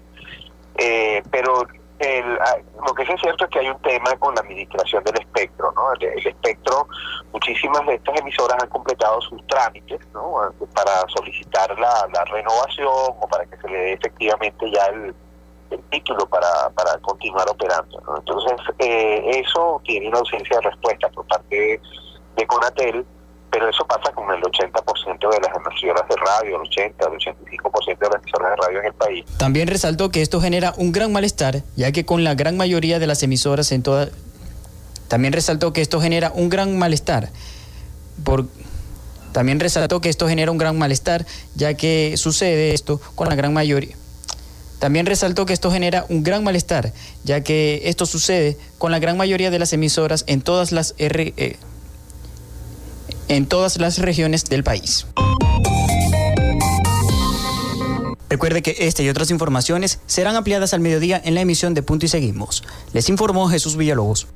Eh, 0.78 1.24
pero 1.32 1.65
el, 2.00 2.38
ah, 2.42 2.58
lo 2.86 2.94
que 2.94 3.04
es 3.04 3.10
cierto 3.20 3.46
es 3.46 3.50
que 3.50 3.60
hay 3.60 3.70
un 3.70 3.82
tema 3.82 4.15
con 4.20 4.36
la 4.36 4.42
administración 4.42 5.04
del 5.04 5.20
espectro, 5.20 5.72
¿no? 5.72 5.94
El, 5.94 6.04
el 6.04 6.28
espectro, 6.28 6.88
muchísimas 7.34 7.86
de 7.88 7.96
estas 7.96 8.20
emisoras 8.20 8.62
han 8.62 8.70
completado 8.70 9.20
sus 9.22 9.46
trámites, 9.48 10.00
¿no? 10.13 10.36
Para 10.76 11.02
solicitar 11.08 11.78
la, 11.80 12.08
la 12.13 12.26
renovación 12.26 12.88
o 12.88 13.28
para 13.28 13.46
que 13.46 13.58
se 13.58 13.68
le 13.68 13.78
dé 13.78 13.94
efectivamente 13.94 14.72
ya 14.72 14.86
el, 14.86 15.15
el 15.71 15.84
título 15.89 16.27
para, 16.27 16.69
para 16.75 16.97
continuar 16.99 17.49
operando. 17.49 18.01
Entonces, 18.17 18.60
eh, 18.79 19.41
eso 19.45 19.82
tiene 19.86 20.10
una 20.10 20.19
ausencia 20.19 20.58
de 20.58 20.69
respuesta 20.69 21.10
por 21.10 21.25
parte 21.27 21.55
de, 21.55 21.82
de 22.36 22.47
Conatel 22.47 23.05
pero 23.51 23.69
eso 23.69 23.86
pasa 23.86 24.12
con 24.13 24.32
el 24.32 24.41
80% 24.41 25.19
de 25.19 25.39
las 25.39 25.55
emisoras 25.55 26.08
de 26.08 26.15
radio, 26.15 26.55
el 26.58 26.62
80, 26.62 27.05
el 27.05 27.13
85% 27.13 27.99
de 27.99 28.08
las 28.08 28.21
emisoras 28.21 28.51
de 28.51 28.55
radio 28.55 28.79
en 28.79 28.86
el 28.86 28.93
país. 28.93 29.25
También 29.38 29.67
resaltó 29.67 30.12
que 30.12 30.21
esto 30.21 30.39
genera 30.39 30.73
un 30.77 30.91
gran 30.91 31.12
malestar, 31.12 31.63
ya 31.75 31.91
que 31.91 32.05
con 32.05 32.23
la 32.23 32.36
gran 32.36 32.58
mayoría 32.58 32.99
de 32.99 33.08
las 33.08 33.23
emisoras 33.23 33.71
en 33.71 33.84
toda... 33.84 34.10
También 35.08 35.34
resaltó 35.34 35.73
que 35.73 35.82
esto 35.82 35.99
genera 35.99 36.32
un 36.34 36.49
gran 36.49 36.77
malestar. 36.77 37.29
Por... 38.23 38.45
También 39.32 39.60
resaltó 39.60 40.01
que 40.01 40.10
esto 40.10 40.27
genera 40.27 40.51
un 40.51 40.58
gran 40.58 40.77
malestar, 40.77 41.25
ya 41.55 41.73
que 41.75 42.15
sucede 42.17 42.73
esto 42.73 42.99
con 43.15 43.29
la 43.29 43.36
gran 43.36 43.53
mayoría. 43.53 43.95
También 44.80 45.06
resaltó 45.06 45.46
que 45.46 45.54
esto 45.54 45.72
genera 45.72 46.06
un 46.10 46.24
gran 46.24 46.44
malestar, 46.44 46.94
ya 47.24 47.42
que 47.42 47.82
esto 47.86 48.06
sucede 48.06 48.58
con 48.78 48.92
la 48.92 49.00
gran 49.00 49.18
mayoría 49.18 49.52
de 49.52 49.60
las 49.60 49.74
emisoras 49.74 50.24
en 50.28 50.42
todas 50.42 50.72
las 50.72 50.96
R, 50.98 51.34
eh, 51.36 51.58
en 53.28 53.46
todas 53.46 53.78
las 53.78 54.00
regiones 54.00 54.46
del 54.46 54.63
país. 54.63 55.06
Recuerde 58.30 58.62
que 58.62 58.76
esta 58.80 59.02
y 59.02 59.10
otras 59.10 59.32
informaciones 59.32 60.00
serán 60.06 60.36
ampliadas 60.36 60.74
al 60.74 60.80
mediodía 60.82 61.20
en 61.24 61.34
la 61.34 61.42
emisión 61.42 61.74
de 61.74 61.82
Punto 61.82 62.06
y 62.06 62.10
Seguimos. 62.10 62.63
Les 62.94 63.10
informó 63.10 63.50
Jesús 63.50 63.76
Villalobos. 63.76 64.28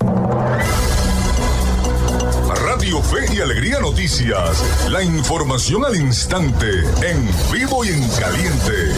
Radio 2.84 3.02
Fe 3.04 3.34
y 3.34 3.40
Alegría 3.40 3.80
Noticias. 3.80 4.64
La 4.90 5.04
información 5.04 5.86
al 5.86 5.96
instante, 5.96 6.68
en 7.02 7.30
vivo 7.52 7.86
y 7.86 7.90
en 7.90 8.10
caliente. 8.10 8.94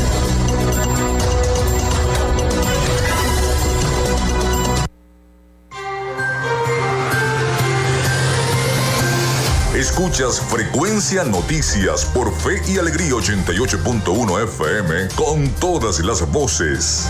Escuchas 9.86 10.42
Frecuencia 10.42 11.24
Noticias 11.24 12.06
por 12.06 12.34
Fe 12.34 12.60
y 12.68 12.80
Alegría 12.80 13.12
88.1 13.12 14.44
FM 14.44 15.10
con 15.16 15.48
todas 15.60 16.00
las 16.00 16.28
voces. 16.32 17.08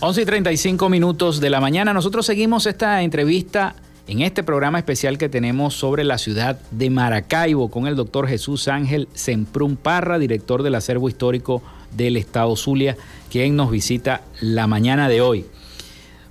Once 0.00 0.22
y 0.22 0.24
35 0.24 0.88
minutos 0.88 1.40
de 1.40 1.50
la 1.50 1.60
mañana. 1.60 1.92
Nosotros 1.92 2.24
seguimos 2.24 2.64
esta 2.64 3.02
entrevista 3.02 3.74
en 4.08 4.22
este 4.22 4.42
programa 4.42 4.78
especial 4.78 5.18
que 5.18 5.28
tenemos 5.28 5.74
sobre 5.74 6.02
la 6.02 6.16
ciudad 6.16 6.58
de 6.70 6.88
Maracaibo 6.88 7.70
con 7.70 7.86
el 7.86 7.94
doctor 7.94 8.26
Jesús 8.26 8.66
Ángel 8.66 9.06
Semprún 9.12 9.76
Parra, 9.76 10.18
director 10.18 10.62
del 10.62 10.76
acervo 10.76 11.10
histórico 11.10 11.62
del 11.94 12.16
Estado 12.16 12.56
Zulia, 12.56 12.96
quien 13.30 13.54
nos 13.54 13.70
visita 13.70 14.22
la 14.40 14.66
mañana 14.66 15.10
de 15.10 15.20
hoy. 15.20 15.44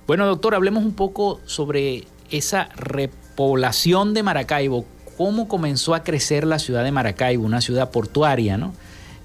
Bueno, 0.08 0.26
doctor, 0.26 0.56
hablemos 0.56 0.84
un 0.84 0.92
poco 0.92 1.40
sobre 1.46 2.04
esa 2.30 2.68
repoblación 2.74 4.12
de 4.12 4.24
Maracaibo. 4.24 4.84
¿Cómo 5.16 5.46
comenzó 5.46 5.94
a 5.94 6.02
crecer 6.02 6.44
la 6.44 6.58
ciudad 6.58 6.82
de 6.82 6.90
Maracaibo, 6.90 7.44
una 7.44 7.60
ciudad 7.60 7.92
portuaria, 7.92 8.56
¿no? 8.56 8.74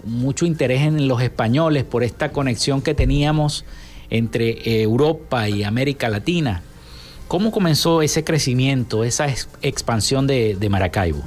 Mucho 0.04 0.46
interés 0.46 0.82
en 0.82 1.08
los 1.08 1.24
españoles 1.24 1.86
por 1.86 2.04
esta 2.04 2.32
conexión 2.32 2.84
que 2.84 2.94
teníamos 2.94 3.66
entre 4.12 4.82
Europa 4.84 5.50
y 5.50 5.64
América 5.64 6.08
Latina. 6.08 6.62
¿Cómo 7.34 7.50
comenzó 7.52 8.04
ese 8.04 8.24
crecimiento, 8.24 9.04
esa 9.04 9.28
ex- 9.28 9.50
expansión 9.64 10.28
de, 10.28 10.56
de 10.56 10.70
Maracaibo? 10.70 11.24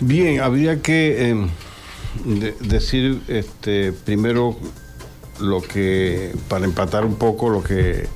Bien, 0.00 0.40
habría 0.40 0.80
que 0.80 1.30
eh, 1.30 1.46
de- 2.24 2.54
decir 2.58 3.20
este, 3.28 3.92
primero 3.92 4.56
lo 5.40 5.60
que, 5.60 6.34
para 6.48 6.64
empatar 6.64 7.04
un 7.04 7.16
poco 7.16 7.50
lo 7.50 7.62
que 7.62 8.06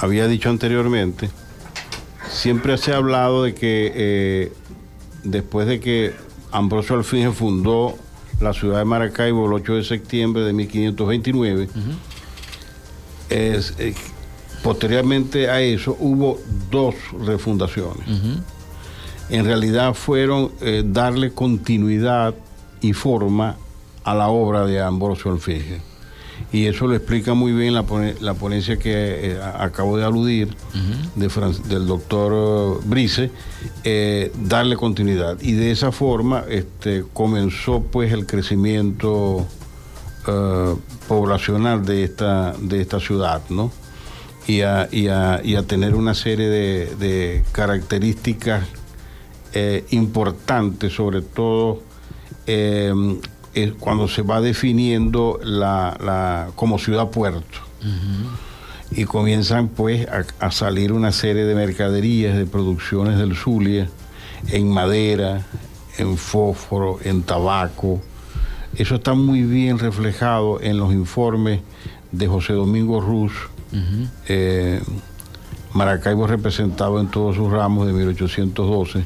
había 0.00 0.26
dicho 0.26 0.50
anteriormente, 0.50 1.30
siempre 2.28 2.76
se 2.76 2.92
ha 2.92 2.96
hablado 2.96 3.44
de 3.44 3.54
que 3.54 3.92
eh, 3.94 4.52
después 5.22 5.68
de 5.68 5.78
que 5.78 6.14
Ambrosio 6.50 6.96
Alfinge 6.96 7.30
fundó 7.30 7.96
la 8.40 8.52
ciudad 8.54 8.78
de 8.78 8.84
Maracaibo 8.86 9.46
el 9.46 9.52
8 9.52 9.74
de 9.76 9.84
septiembre 9.84 10.42
de 10.42 10.52
1529, 10.52 11.68
es, 13.30 13.74
eh, 13.78 13.94
posteriormente 14.62 15.48
a 15.50 15.60
eso 15.60 15.96
hubo 16.00 16.38
dos 16.70 16.94
refundaciones 17.24 18.06
en 19.30 19.44
realidad 19.44 19.92
fueron 19.94 20.50
eh, 20.60 20.82
darle 20.86 21.32
continuidad 21.32 22.34
y 22.80 22.92
forma 22.94 23.56
a 24.04 24.14
la 24.14 24.28
obra 24.28 24.64
de 24.64 24.80
Ambrosio 24.80 25.30
Alfeje. 25.30 25.82
Y 26.50 26.64
eso 26.64 26.86
lo 26.86 26.94
explica 26.94 27.34
muy 27.34 27.52
bien 27.52 27.74
la, 27.74 27.82
pone- 27.82 28.14
la 28.20 28.32
ponencia 28.32 28.78
que 28.78 29.32
eh, 29.32 29.38
acabo 29.58 29.98
de 29.98 30.04
aludir 30.04 30.48
de 31.14 31.28
del 31.68 31.86
doctor 31.86 32.80
Brice, 32.86 33.30
eh, 33.84 34.32
darle 34.44 34.76
continuidad. 34.76 35.36
Y 35.42 35.52
de 35.52 35.72
esa 35.72 35.92
forma 35.92 36.44
este, 36.48 37.04
comenzó 37.12 37.82
pues 37.82 38.12
el 38.12 38.24
crecimiento 38.24 39.46
poblacional 41.08 41.84
de 41.84 42.04
esta, 42.04 42.52
de 42.58 42.80
esta 42.80 43.00
ciudad, 43.00 43.42
¿no? 43.50 43.70
Y 44.48 44.62
a, 44.62 44.88
y 44.90 45.06
a- 45.08 45.40
y 45.44 45.54
a 45.56 45.62
tener 45.62 45.94
una 45.94 46.14
serie 46.14 46.48
de, 46.48 46.96
de 46.98 47.44
características 47.52 48.64
eh, 49.52 49.84
importantes, 49.90 50.94
sobre 50.94 51.20
todo 51.22 51.82
eh, 52.46 52.92
es 53.54 53.72
cuando 53.74 54.08
se 54.08 54.22
va 54.22 54.40
definiendo 54.40 55.38
la, 55.44 55.96
la- 56.02 56.48
como 56.56 56.78
ciudad-puerto. 56.78 57.58
Y 58.90 59.04
comienzan 59.04 59.68
pues 59.68 60.08
a, 60.08 60.24
a 60.46 60.50
salir 60.50 60.92
una 60.92 61.12
serie 61.12 61.44
de 61.44 61.54
mercaderías, 61.54 62.36
de 62.36 62.46
producciones 62.46 63.18
del 63.18 63.36
Zulia, 63.36 63.88
en 64.50 64.70
madera, 64.70 65.44
en 65.98 66.16
fósforo, 66.16 66.98
en 67.04 67.22
tabaco. 67.22 68.00
Eso 68.76 68.94
está 68.96 69.12
muy 69.12 69.42
bien 69.42 69.78
reflejado 69.78 70.58
en 70.62 70.78
los 70.78 70.92
informes 70.94 71.60
de 72.12 72.26
José 72.28 72.54
Domingo 72.54 73.00
Ruz, 73.02 73.32
eh, 74.28 74.80
Maracaibo 75.74 76.26
representado 76.26 77.00
en 77.00 77.08
todos 77.08 77.36
sus 77.36 77.50
ramos 77.50 77.86
de 77.86 77.92
1812 77.92 79.04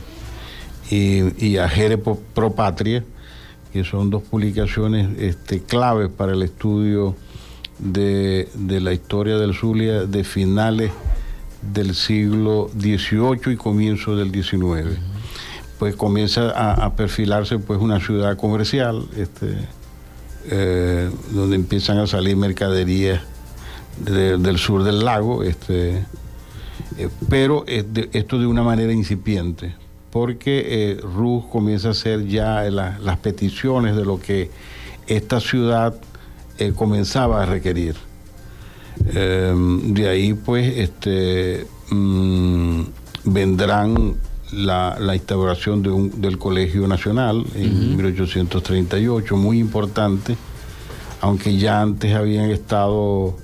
y, 0.90 1.46
y 1.46 1.56
Ajere 1.58 1.98
Pro, 1.98 2.52
Patria, 2.54 3.04
que 3.72 3.84
son 3.84 4.10
dos 4.10 4.22
publicaciones 4.22 5.18
este, 5.18 5.62
claves 5.62 6.08
para 6.08 6.32
el 6.32 6.42
estudio 6.42 7.16
de, 7.78 8.48
de 8.54 8.80
la 8.80 8.92
historia 8.92 9.36
del 9.38 9.54
Zulia 9.54 10.04
de 10.04 10.24
finales 10.24 10.92
del 11.62 11.94
siglo 11.94 12.70
XVIII 12.78 13.54
y 13.54 13.56
comienzo 13.56 14.16
del 14.16 14.32
XIX. 14.32 14.98
Pues 15.78 15.96
comienza 15.96 16.50
a, 16.50 16.84
a 16.84 16.94
perfilarse 16.94 17.58
pues 17.58 17.80
una 17.80 17.98
ciudad 17.98 18.36
comercial, 18.36 19.04
este, 19.16 19.56
eh, 20.50 21.10
donde 21.30 21.56
empiezan 21.56 21.98
a 21.98 22.06
salir 22.06 22.36
mercaderías 22.36 23.22
de- 24.04 24.38
del 24.38 24.58
sur 24.58 24.82
del 24.84 25.04
lago, 25.04 25.42
este, 25.42 26.04
eh, 26.98 27.08
pero 27.28 27.64
esto 27.66 28.38
de 28.38 28.46
una 28.46 28.62
manera 28.62 28.92
incipiente, 28.92 29.74
porque 30.10 30.62
eh, 30.92 31.00
Ruz 31.02 31.44
comienza 31.50 31.88
a 31.88 31.90
hacer 31.92 32.26
ya 32.26 32.62
la- 32.70 32.98
las 32.98 33.18
peticiones 33.18 33.96
de 33.96 34.04
lo 34.04 34.20
que 34.20 34.50
esta 35.06 35.40
ciudad 35.40 35.94
eh, 36.58 36.72
comenzaba 36.76 37.42
a 37.42 37.46
requerir. 37.46 37.96
Eh, 39.14 39.54
de 39.86 40.08
ahí 40.08 40.34
pues 40.34 40.76
este, 40.76 41.66
mm, 41.90 42.82
vendrán 43.24 44.14
la, 44.52 44.98
la 45.00 45.14
instauración 45.16 45.82
de 45.82 45.90
un- 45.90 46.20
del 46.20 46.36
Colegio 46.38 46.86
Nacional 46.86 47.44
en 47.54 47.96
1838, 47.96 49.34
muy 49.36 49.58
importante, 49.58 50.36
aunque 51.22 51.56
ya 51.56 51.80
antes 51.80 52.14
habían 52.14 52.50
estado 52.50 53.34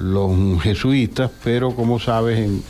los 0.00 0.62
jesuitas, 0.62 1.30
pero 1.44 1.74
como 1.74 1.98
sabes, 1.98 2.38
en, 2.38 2.62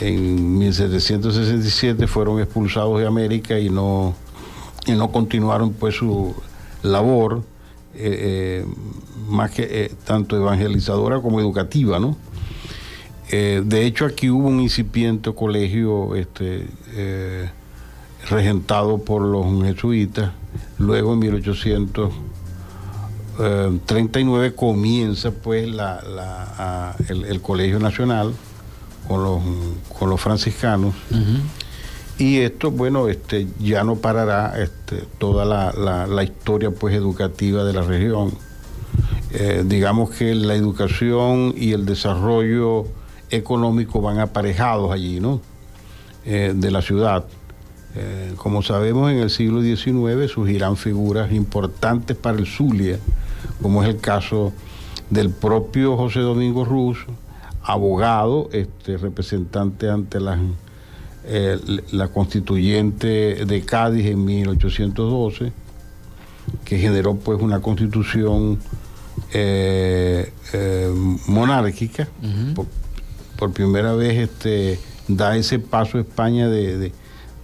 en 0.00 0.58
1767 0.58 2.06
fueron 2.06 2.40
expulsados 2.40 2.98
de 2.98 3.06
América 3.06 3.58
y 3.58 3.70
no, 3.70 4.14
y 4.86 4.92
no 4.92 5.10
continuaron 5.12 5.72
pues 5.72 5.94
su 5.94 6.34
labor, 6.82 7.42
eh, 7.94 8.64
eh, 8.64 8.66
más 9.28 9.52
que 9.52 9.68
eh, 9.70 9.92
tanto 10.04 10.36
evangelizadora 10.36 11.20
como 11.20 11.40
educativa, 11.40 11.98
¿no? 11.98 12.16
De 13.30 13.84
hecho, 13.84 14.06
aquí 14.06 14.30
hubo 14.30 14.48
un 14.48 14.58
incipiente 14.58 15.34
colegio 15.34 16.16
este, 16.16 16.66
regentado 18.26 19.04
por 19.04 19.20
los 19.20 19.62
jesuitas. 19.64 20.32
Luego, 20.78 21.12
en 21.12 21.20
1839, 23.38 24.54
comienza 24.54 25.30
pues 25.30 25.68
la- 25.68 26.02
la- 26.02 26.54
a- 26.58 26.96
el, 27.08 27.24
el 27.24 27.40
Colegio 27.40 27.78
Nacional 27.78 28.32
con 29.06 29.22
los, 29.22 29.40
con 29.98 30.10
los 30.10 30.20
franciscanos. 30.20 30.94
Y 32.18 32.38
esto, 32.38 32.70
bueno, 32.72 33.06
este, 33.08 33.46
ya 33.60 33.84
no 33.84 33.96
parará 33.96 34.60
este, 34.60 35.04
toda 35.18 35.44
la, 35.44 35.72
la- 35.72 36.06
la 36.06 36.24
historia 36.24 36.70
pues, 36.72 36.94
educativa 36.94 37.62
de 37.64 37.72
la 37.72 37.82
región. 37.82 38.32
Eh, 39.32 39.62
digamos 39.66 40.10
que 40.10 40.34
la 40.34 40.54
educación 40.54 41.54
y 41.56 41.72
el 41.72 41.86
desarrollo 41.86 42.86
económico 43.30 44.00
van 44.00 44.18
aparejados 44.18 44.90
allí, 44.90 45.20
¿no? 45.20 45.40
Eh, 46.24 46.52
de 46.56 46.70
la 46.70 46.82
ciudad. 46.82 47.24
Eh, 47.94 48.32
como 48.36 48.62
sabemos, 48.62 49.10
en 49.12 49.18
el 49.18 49.30
siglo 49.30 49.62
XIX 49.62 50.30
surgirán 50.30 50.76
figuras 50.76 51.30
importantes 51.32 52.16
para 52.16 52.38
el 52.38 52.46
Zulia, 52.46 52.98
como 53.62 53.82
es 53.82 53.88
el 53.88 53.98
caso 53.98 54.52
del 55.10 55.30
propio 55.30 55.96
José 55.96 56.20
Domingo 56.20 56.64
Ruz, 56.64 56.98
abogado, 57.62 58.48
este, 58.52 58.96
representante 58.96 59.88
ante 59.90 60.20
las, 60.20 60.38
eh, 61.24 61.58
la 61.92 62.08
constituyente 62.08 63.44
de 63.44 63.62
Cádiz 63.64 64.06
en 64.06 64.24
1812, 64.24 65.52
que 66.64 66.78
generó 66.78 67.16
pues 67.16 67.40
una 67.42 67.60
constitución 67.60 68.58
eh, 69.32 70.32
eh, 70.52 70.92
monárquica. 71.26 72.08
por, 72.54 72.66
por 73.36 73.52
primera 73.52 73.92
vez 73.94 74.18
este, 74.30 74.78
da 75.08 75.36
ese 75.36 75.58
paso 75.58 75.98
España 75.98 76.48
de, 76.48 76.78
de- 76.78 76.92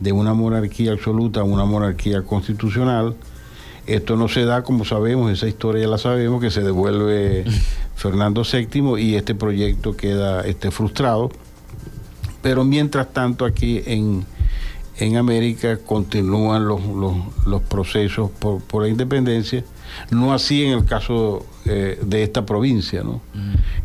de 0.01 0.13
una 0.13 0.35
monarquía 0.35 0.93
absoluta 0.93 1.41
a 1.41 1.45
una 1.45 1.65
monarquía 1.65 2.23
constitucional. 2.23 3.15
Esto 3.87 4.17
no 4.17 4.29
se 4.29 4.45
da, 4.45 4.63
como 4.63 4.85
sabemos, 4.85 5.31
esa 5.31 5.47
historia 5.47 5.83
ya 5.83 5.89
la 5.89 5.99
sabemos, 5.99 6.41
que 6.41 6.51
se 6.51 6.63
devuelve 6.63 7.45
Fernando 7.97 8.43
VII 8.51 8.99
y 8.99 9.15
este 9.17 9.35
proyecto 9.35 9.97
queda 9.97 10.41
este, 10.43 10.71
frustrado. 10.71 11.31
Pero 12.43 12.65
mientras 12.65 13.13
tanto 13.13 13.45
aquí 13.45 13.83
en, 13.87 14.25
en 14.99 15.17
América 15.17 15.79
continúan 15.79 16.67
los, 16.67 16.85
los- 16.85 17.47
los 17.47 17.63
procesos 17.63 18.31
por, 18.31 18.63
por 18.63 18.83
la 18.83 18.89
independencia, 18.89 19.65
no 20.11 20.33
así 20.35 20.65
en 20.65 20.73
el 20.73 20.85
caso 20.87 21.45
eh, 21.67 21.99
de 22.05 22.23
esta 22.23 22.45
provincia, 22.47 23.03
¿no? 23.03 23.21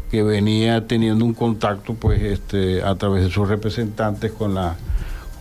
que 0.10 0.24
venía 0.24 0.88
teniendo 0.88 1.24
un 1.24 1.34
contacto 1.34 1.94
pues 1.94 2.22
este, 2.22 2.82
a 2.84 2.96
través 2.96 3.24
de 3.24 3.30
sus 3.30 3.48
representantes 3.48 4.32
con 4.32 4.56
la 4.56 4.76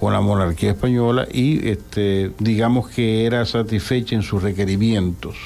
con 0.01 0.13
la 0.13 0.21
monarquía 0.21 0.71
española 0.71 1.27
y 1.31 1.69
este, 1.69 2.33
digamos 2.39 2.89
que 2.89 3.27
era 3.27 3.45
satisfecha 3.45 4.15
en 4.15 4.23
sus 4.23 4.43
requerimientos. 4.43 5.37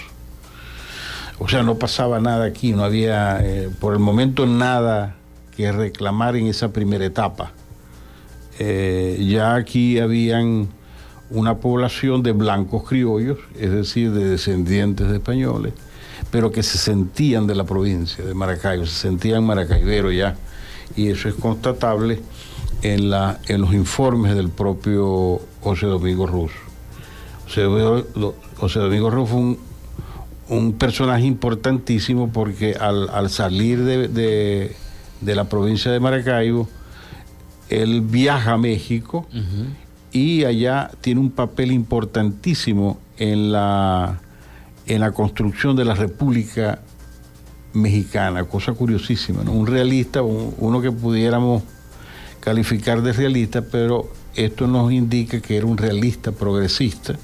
O 1.38 1.48
sea, 1.48 1.62
no 1.62 1.76
pasaba 1.76 2.20
nada 2.20 2.44
aquí, 2.44 2.72
no 2.72 2.84
había 2.84 3.40
eh, 3.42 3.70
por 3.80 3.94
el 3.94 3.98
momento 3.98 4.46
nada 4.46 5.16
que 5.56 5.72
reclamar 5.72 6.36
en 6.36 6.46
esa 6.46 6.72
primera 6.72 7.04
etapa. 7.04 7.52
Eh, 8.58 9.24
ya 9.28 9.54
aquí 9.54 9.98
habían 9.98 10.68
una 11.30 11.56
población 11.56 12.22
de 12.22 12.32
blancos 12.32 12.84
criollos, 12.86 13.38
es 13.58 13.70
decir, 13.70 14.12
de 14.12 14.28
descendientes 14.28 15.08
de 15.08 15.14
españoles, 15.14 15.72
pero 16.30 16.52
que 16.52 16.62
se 16.62 16.76
sentían 16.76 17.46
de 17.46 17.54
la 17.54 17.64
provincia 17.64 18.22
de 18.22 18.34
Maracaibo, 18.34 18.84
se 18.84 19.08
sentían 19.08 19.44
maracaiberos 19.44 20.14
ya, 20.14 20.36
y 20.94 21.08
eso 21.08 21.30
es 21.30 21.34
constatable 21.34 22.20
en, 22.82 23.10
la, 23.10 23.38
en 23.48 23.60
los 23.60 23.72
informes 23.74 24.34
del 24.34 24.48
propio 24.48 25.40
José 25.60 25.86
Domingo 25.86 26.26
Ruz. 26.26 26.52
José, 27.46 27.62
Domingo- 27.62 28.34
José 28.56 28.78
Domingo 28.80 29.10
Ruz 29.10 29.28
fue 29.30 29.38
un, 29.38 29.58
un 30.48 30.72
personaje 30.74 31.24
importantísimo 31.24 32.30
porque 32.32 32.74
al, 32.74 33.08
al 33.10 33.30
salir 33.30 33.82
de, 33.84 34.08
de- 34.08 34.76
de 35.20 35.34
la 35.36 35.44
provincia 35.44 35.90
de 35.92 36.00
Maracaibo, 36.00 36.68
él 37.68 38.00
viaja 38.00 38.52
a 38.54 38.58
México 38.58 39.26
y 40.10 40.44
allá 40.44 40.90
tiene 41.00 41.20
un 41.20 41.30
papel 41.30 41.70
importantísimo 41.72 42.98
en 43.16 43.52
la, 43.52 44.18
en 44.86 45.00
la 45.00 45.12
construcción 45.12 45.76
de 45.76 45.84
la 45.84 45.94
República 45.94 46.80
Mexicana, 47.72 48.44
cosa 48.44 48.72
curiosísima, 48.74 49.42
¿no? 49.44 49.52
Un 49.52 49.66
realista, 49.66 50.22
un- 50.22 50.54
uno 50.58 50.82
que 50.82 50.90
pudiéramos 50.92 51.62
calificar 52.42 53.02
de 53.02 53.12
realista, 53.12 53.62
pero 53.62 54.10
esto 54.34 54.66
nos 54.66 54.90
indica 54.92 55.40
que 55.40 55.56
era 55.56 55.66
un 55.66 55.78
realista 55.78 56.32
progresista 56.32 57.18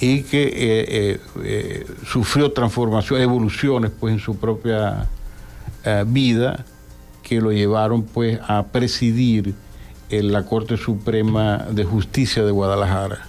y 0.00 0.22
que 0.22 0.42
eh, 0.42 0.52
eh, 0.56 1.20
eh, 1.44 1.86
sufrió 2.04 2.50
transformaciones, 2.52 3.24
evoluciones 3.24 3.92
pues 3.98 4.12
en 4.14 4.20
su 4.20 4.36
propia 4.36 5.08
eh, 5.84 6.04
vida 6.06 6.64
que 7.22 7.40
lo 7.40 7.52
llevaron 7.52 8.02
pues 8.02 8.38
a 8.46 8.64
presidir 8.64 9.54
en 10.10 10.32
la 10.32 10.44
Corte 10.44 10.76
Suprema 10.76 11.66
de 11.70 11.84
Justicia 11.84 12.44
de 12.44 12.50
Guadalajara, 12.50 13.26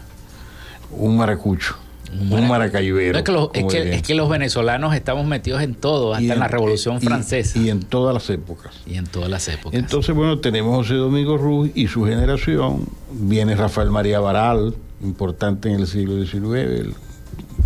un 0.92 1.18
maracucho, 1.18 1.76
un, 2.14 2.48
maracaibero. 2.48 3.18
Es 3.18 3.24
que, 3.24 3.32
los, 3.32 3.50
es, 3.54 3.62
como 3.62 3.68
que, 3.70 3.78
dirían. 3.78 3.96
es 3.96 4.02
que 4.02 4.16
los 4.16 4.30
venezolanos 4.30 4.96
estamos 4.96 5.26
metidos 5.26 5.62
en 5.62 5.76
todo, 5.76 6.14
hasta 6.14 6.34
en, 6.34 6.40
la 6.40 6.48
Revolución 6.48 6.98
y- 7.02 7.06
Francesa. 7.06 7.60
Y 7.60 7.70
en 7.70 7.82
todas 7.82 8.14
las 8.14 8.30
épocas. 8.30 8.74
Y 8.86 8.96
en 8.96 9.06
todas 9.06 9.30
las 9.30 9.48
épocas. 9.48 9.80
Entonces, 9.80 10.16
bueno, 10.16 10.40
tenemos 10.40 10.76
José 10.76 10.96
Domingo 10.96 11.38
Ruz 11.38 11.72
y 11.76 11.88
su 11.88 12.06
generación. 12.06 12.88
Viene 13.12 13.56
Rafael 13.56 13.92
María 13.92 14.20
Baral, 14.20 14.76
importante 15.02 15.70
en 15.70 15.80
el 15.80 15.88
siglo 15.88 16.24
XIX, 16.24 16.54
el 16.56 16.94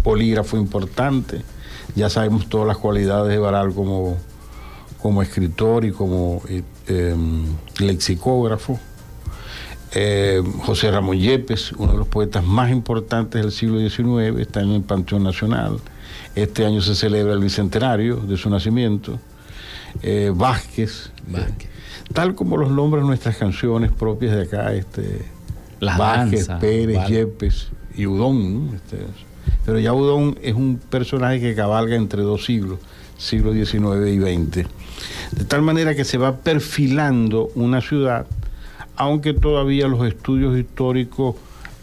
polígrafo 0.03 0.57
importante. 0.57 1.41
Ya 1.95 2.09
sabemos 2.09 2.49
todas 2.49 2.67
las 2.67 2.77
cualidades 2.77 3.29
de 3.29 3.37
Baral 3.37 3.73
como, 3.73 4.17
como 5.01 5.21
escritor 5.21 5.85
y 5.85 5.91
como 5.91 6.41
eh, 6.49 6.63
em, 6.87 7.45
lexicógrafo. 7.79 8.79
Eh, 9.95 10.41
José 10.59 10.89
Ramón 10.89 11.19
Yepes, 11.19 11.71
uno 11.73 11.91
de 11.91 11.97
los 11.99 12.07
poetas 12.07 12.43
más 12.43 12.71
importantes 12.71 13.41
del 13.41 13.51
siglo 13.51 13.77
XIX, 13.79 14.39
está 14.39 14.61
en 14.61 14.71
el 14.71 14.81
Panteón 14.81 15.23
Nacional. 15.23 15.77
Este 16.35 16.65
año 16.65 16.81
se 16.81 16.95
celebra 16.95 17.33
el 17.33 17.39
bicentenario 17.39 18.17
de 18.17 18.37
su 18.37 18.49
nacimiento. 18.49 19.19
Eh, 20.01 20.31
Vázquez, 20.33 21.11
eh, 21.35 21.45
tal 22.11 22.33
como 22.33 22.57
los 22.57 22.71
nombran 22.71 23.05
nuestras 23.05 23.37
canciones 23.37 23.91
propias 23.91 24.35
de 24.35 24.41
acá, 24.41 24.73
este, 24.73 25.25
Las 25.79 25.99
Vázquez, 25.99 26.47
Pérez, 26.59 26.97
vale. 26.97 27.13
Yepes 27.13 27.67
y 27.95 28.07
Udón. 28.07 28.67
¿no? 28.67 28.75
Este, 28.75 28.97
pero 29.63 29.77
ya 29.77 29.93
Udón 29.93 30.39
es 30.41 30.55
un 30.55 30.77
personaje 30.77 31.39
que 31.39 31.53
cabalga 31.53 31.95
entre 31.95 32.23
dos 32.23 32.45
siglos, 32.45 32.79
siglo 33.17 33.53
XIX 33.53 34.07
y 34.09 34.19
XX. 34.19 34.67
De 35.31 35.45
tal 35.45 35.61
manera 35.61 35.93
que 35.93 36.03
se 36.03 36.17
va 36.17 36.37
perfilando 36.37 37.51
una 37.53 37.79
ciudad, 37.81 38.25
aunque 38.95 39.33
todavía 39.33 39.87
los 39.87 40.05
estudios 40.05 40.57
históricos 40.57 41.35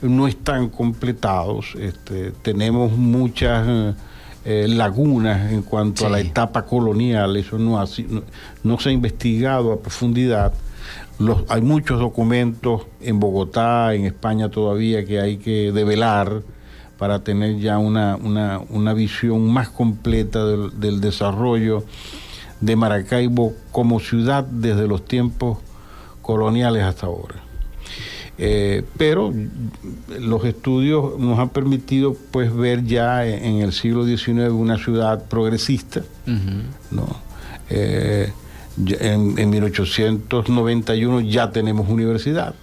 no 0.03 0.27
están 0.27 0.69
completados. 0.69 1.75
Este, 1.79 2.31
tenemos 2.43 2.93
muchas 2.93 3.67
eh, 3.69 3.95
eh, 4.45 4.67
lagunas 4.69 5.53
en 5.53 5.63
cuanto 5.63 6.07
a 6.07 6.11
la 6.11 6.21
etapa 6.21 6.65
colonial, 6.65 7.37
eso 7.37 7.59
no, 7.59 7.79
ha 7.81 7.87
si- 7.87 8.05
no, 8.09 8.23
no 8.65 8.79
se 8.79 8.89
ha 8.89 8.93
investigado 8.93 9.73
a 9.73 9.81
profundidad. 9.81 10.53
Los, 11.19 11.45
hay 11.51 11.61
muchos 11.61 12.01
documentos 12.01 12.87
en 13.03 13.21
Bogotá, 13.21 13.95
en 13.95 14.07
España 14.07 14.49
todavía, 14.49 15.05
que 15.05 15.21
hay 15.21 15.37
que 15.37 15.71
develar 15.73 16.43
para 16.99 17.23
tener 17.23 17.59
ya 17.59 17.77
una, 17.79 18.17
una, 18.17 18.61
una 18.71 18.95
visión 18.95 19.51
más 19.53 19.69
completa 19.69 20.47
del, 20.47 20.81
del 20.81 21.01
desarrollo 21.03 21.85
de 22.63 22.77
Maracaibo 22.77 23.53
como 23.71 24.01
ciudad 24.01 24.45
desde 24.45 24.87
los 24.87 25.05
tiempos 25.05 25.59
coloniales 26.23 26.83
hasta 26.83 27.07
ahora. 27.07 27.37
Eh, 28.43 28.85
pero 28.97 29.35
los 30.19 30.45
estudios 30.45 31.19
nos 31.19 31.39
han 31.39 31.51
permitido 31.51 32.17
pues 32.31 32.55
ver 32.55 32.85
ya 32.85 33.27
en, 33.27 33.57
el 33.57 33.73
siglo 33.73 34.07
XIX 34.07 34.51
una 34.51 34.79
ciudad 34.79 35.25
progresista, 35.29 36.03
¿no? 36.91 37.07
Eh, 37.69 38.33
en 38.79 39.51
1891 39.51 41.21
ya 41.21 41.51
tenemos 41.51 41.89
universidad, 41.91 42.55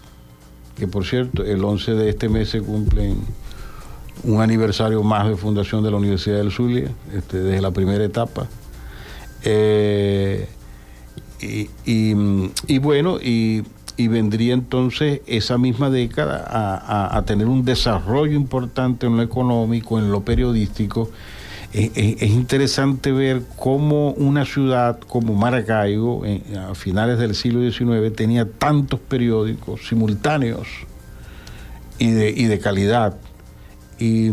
que 0.77 0.87
por 0.87 1.05
cierto, 1.05 1.43
el 1.43 1.63
11 1.63 1.93
de 1.93 2.09
este 2.09 2.27
mes 2.27 2.49
se 2.49 2.61
cumplen 2.61 3.17
un 4.23 4.41
aniversario 4.41 5.03
más 5.03 5.27
de 5.27 5.35
fundación 5.35 5.83
de 5.83 5.91
la 5.91 5.97
Universidad 5.97 6.37
del 6.37 6.51
Zulia, 6.51 6.89
este, 7.13 7.39
desde 7.39 7.61
la 7.61 7.71
primera 7.71 8.03
etapa. 8.03 8.47
Eh, 9.43 10.47
y, 11.41 11.69
y- 11.85 12.51
y 12.67 12.77
bueno, 12.79 13.17
y, 13.21 13.63
vendría 13.97 14.53
entonces 14.53 15.21
esa 15.25 15.57
misma 15.57 15.89
década 15.89 16.45
a, 16.47 17.21
tener 17.23 17.47
un 17.47 17.65
desarrollo 17.65 18.33
importante 18.33 19.07
en 19.07 19.17
lo 19.17 19.23
económico, 19.23 19.97
en 19.97 20.11
lo 20.11 20.21
periodístico. 20.21 21.09
Eh, 21.73 21.91
eh, 21.95 22.15
es 22.19 22.29
interesante 22.29 23.11
ver 23.11 23.41
cómo 23.55 24.11
una 24.11 24.45
ciudad 24.45 24.99
como 24.99 25.33
Maracaibo, 25.33 26.23
a 26.69 26.75
finales 26.75 27.17
del 27.17 27.33
siglo 27.33 27.59
XIX, 27.69 28.15
tenía 28.15 28.47
tantos 28.47 28.99
periódicos 28.99 29.87
simultáneos 29.87 30.67
y 31.97 32.11
de, 32.11 32.29
y 32.29 32.45
de 32.45 32.59
calidad 32.59 33.15
y, 33.99 34.29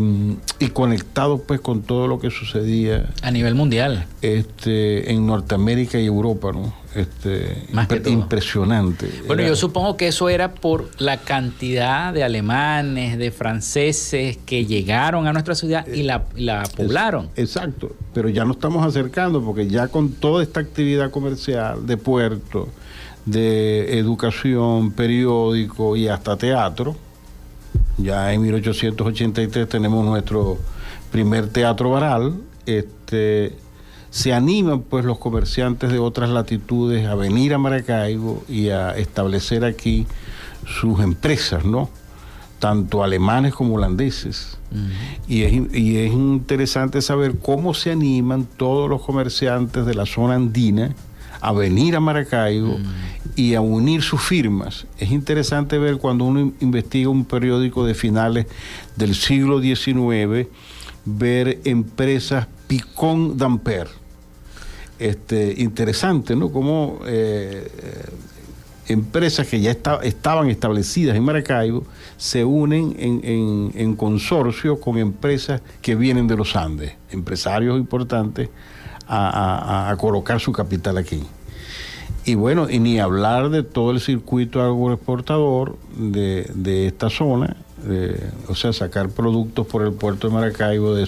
y 0.59 0.67
conectado 0.73 1.39
pues 1.39 1.59
con 1.59 1.81
todo 1.81 2.07
lo 2.07 2.19
que 2.19 2.29
sucedía 2.29 3.09
A 3.21 3.31
nivel 3.31 3.55
mundial. 3.55 4.05
este, 4.21 5.11
en 5.11 5.25
Norteamérica 5.25 5.99
y 5.99 6.05
Europa, 6.05 6.51
¿no? 6.53 6.73
Este, 6.95 7.63
Más 7.73 7.87
que 7.87 7.95
impre- 7.97 8.03
todo. 8.03 8.13
impresionante. 8.13 9.09
Bueno, 9.27 9.41
Era- 9.41 9.49
yo 9.49 9.55
supongo 9.57 9.97
que 9.97 10.07
eso 10.07 10.29
era 10.29 10.53
por 10.53 10.89
la 10.97 11.17
cantidad 11.17 12.13
de 12.13 12.23
alemanes, 12.23 13.17
de 13.17 13.31
franceses 13.31 14.37
que 14.45 14.65
llegaron 14.65 15.27
a 15.27 15.33
nuestra 15.33 15.55
ciudad 15.55 15.85
y 15.87 16.03
la, 16.03 16.23
la 16.35 16.63
poblaron. 16.77 17.29
Exacto, 17.35 17.91
pero 18.13 18.29
ya 18.29 18.45
nos 18.45 18.55
estamos 18.57 18.85
acercando 18.85 19.43
porque 19.43 19.67
ya 19.67 19.89
con 19.89 20.11
toda 20.11 20.41
esta 20.41 20.61
actividad 20.61 21.11
comercial 21.11 21.85
de 21.85 21.97
puerto, 21.97 22.69
de 23.25 23.97
educación, 23.99 24.91
periódico 24.91 25.95
y 25.97 26.07
hasta 26.07 26.37
teatro, 26.37 26.95
ya 27.97 28.33
en 28.33 28.41
1883 28.41 29.69
tenemos 29.69 30.05
nuestro 30.05 30.57
primer 31.11 31.47
teatro 31.49 31.91
varal, 31.91 32.35
este, 32.65 33.55
se 34.09 34.33
animan 34.33 34.81
pues 34.81 35.05
los 35.05 35.17
comerciantes 35.17 35.91
de 35.91 35.99
otras 35.99 36.29
latitudes 36.29 37.07
a 37.07 37.15
venir 37.15 37.53
a 37.53 37.57
Maracaibo 37.57 38.43
y 38.47 38.69
a 38.69 38.91
establecer 38.91 39.65
aquí 39.65 40.07
sus 40.79 40.99
empresas, 40.99 41.65
¿no? 41.65 41.89
Tanto 42.59 43.03
alemanes 43.03 43.53
como 43.53 43.75
holandeses. 43.75 44.57
Y 45.27 45.43
es, 45.43 45.53
y 45.73 45.97
es 45.97 46.11
interesante 46.11 47.01
saber 47.01 47.37
cómo 47.39 47.73
se 47.73 47.91
animan 47.91 48.45
todos 48.45 48.89
los 48.89 49.01
comerciantes 49.01 49.85
de 49.85 49.93
la 49.93 50.05
zona 50.05 50.35
andina 50.35 50.93
a 51.47 51.51
venir 51.53 51.95
a 51.95 51.99
Maracaibo 51.99 52.77
y 53.35 53.53
a 53.53 53.61
unir 53.61 54.01
sus 54.01 54.21
firmas. 54.21 54.85
Es 54.97 55.11
interesante 55.11 55.77
ver 55.77 55.97
cuando 55.97 56.25
uno 56.25 56.51
investiga 56.59 57.09
un 57.09 57.25
periódico 57.25 57.85
de 57.85 57.93
finales 57.93 58.45
del 58.95 59.13
siglo 59.15 59.61
XIX, 59.61 60.47
ver 61.05 61.59
empresas 61.65 62.47
Picón 62.67 63.37
Damper. 63.37 63.87
Este, 64.97 65.55
interesante, 65.57 66.35
¿no? 66.35 66.49
Como 66.51 66.99
eh, 67.05 67.67
eh, 67.83 68.05
empresas 68.87 69.45
que 69.47 69.59
ya 69.59 69.71
esta- 69.71 69.99
estaban 70.03 70.49
establecidas 70.49 71.17
en 71.17 71.23
Maracaibo 71.23 71.83
se 72.17 72.45
unen 72.45 72.95
en, 72.97 73.19
en- 73.23 73.71
en 73.75 73.95
consorcio 73.95 74.79
con 74.79 74.97
empresas 74.97 75.61
que 75.81 75.95
vienen 75.95 76.27
de 76.27 76.37
los 76.37 76.55
Andes, 76.55 76.93
empresarios 77.11 77.77
importantes, 77.77 78.49
a, 79.07 79.27
a- 79.27 79.87
a- 79.87 79.89
a 79.91 79.97
colocar 79.97 80.39
su 80.39 80.51
capital 80.53 80.97
aquí. 80.97 81.21
Y 82.25 82.33
bueno, 82.35 82.69
y 82.69 82.79
ni 82.79 82.99
hablar 82.99 83.49
de 83.51 83.61
todo 83.63 83.91
el 83.91 83.99
circuito 84.01 84.61
agroexportador 84.61 85.77
de, 85.95 86.49
de 86.55 86.87
esta 86.87 87.09
zona, 87.11 87.55
eh, 87.87 88.31
o 88.47 88.55
sea, 88.55 88.73
sacar 88.73 89.09
productos 89.09 89.67
por 89.67 89.83
el 89.83 89.93
puerto 89.93 90.27
de 90.27 90.33
Maracaibo, 90.33 90.95
de- 90.95 91.07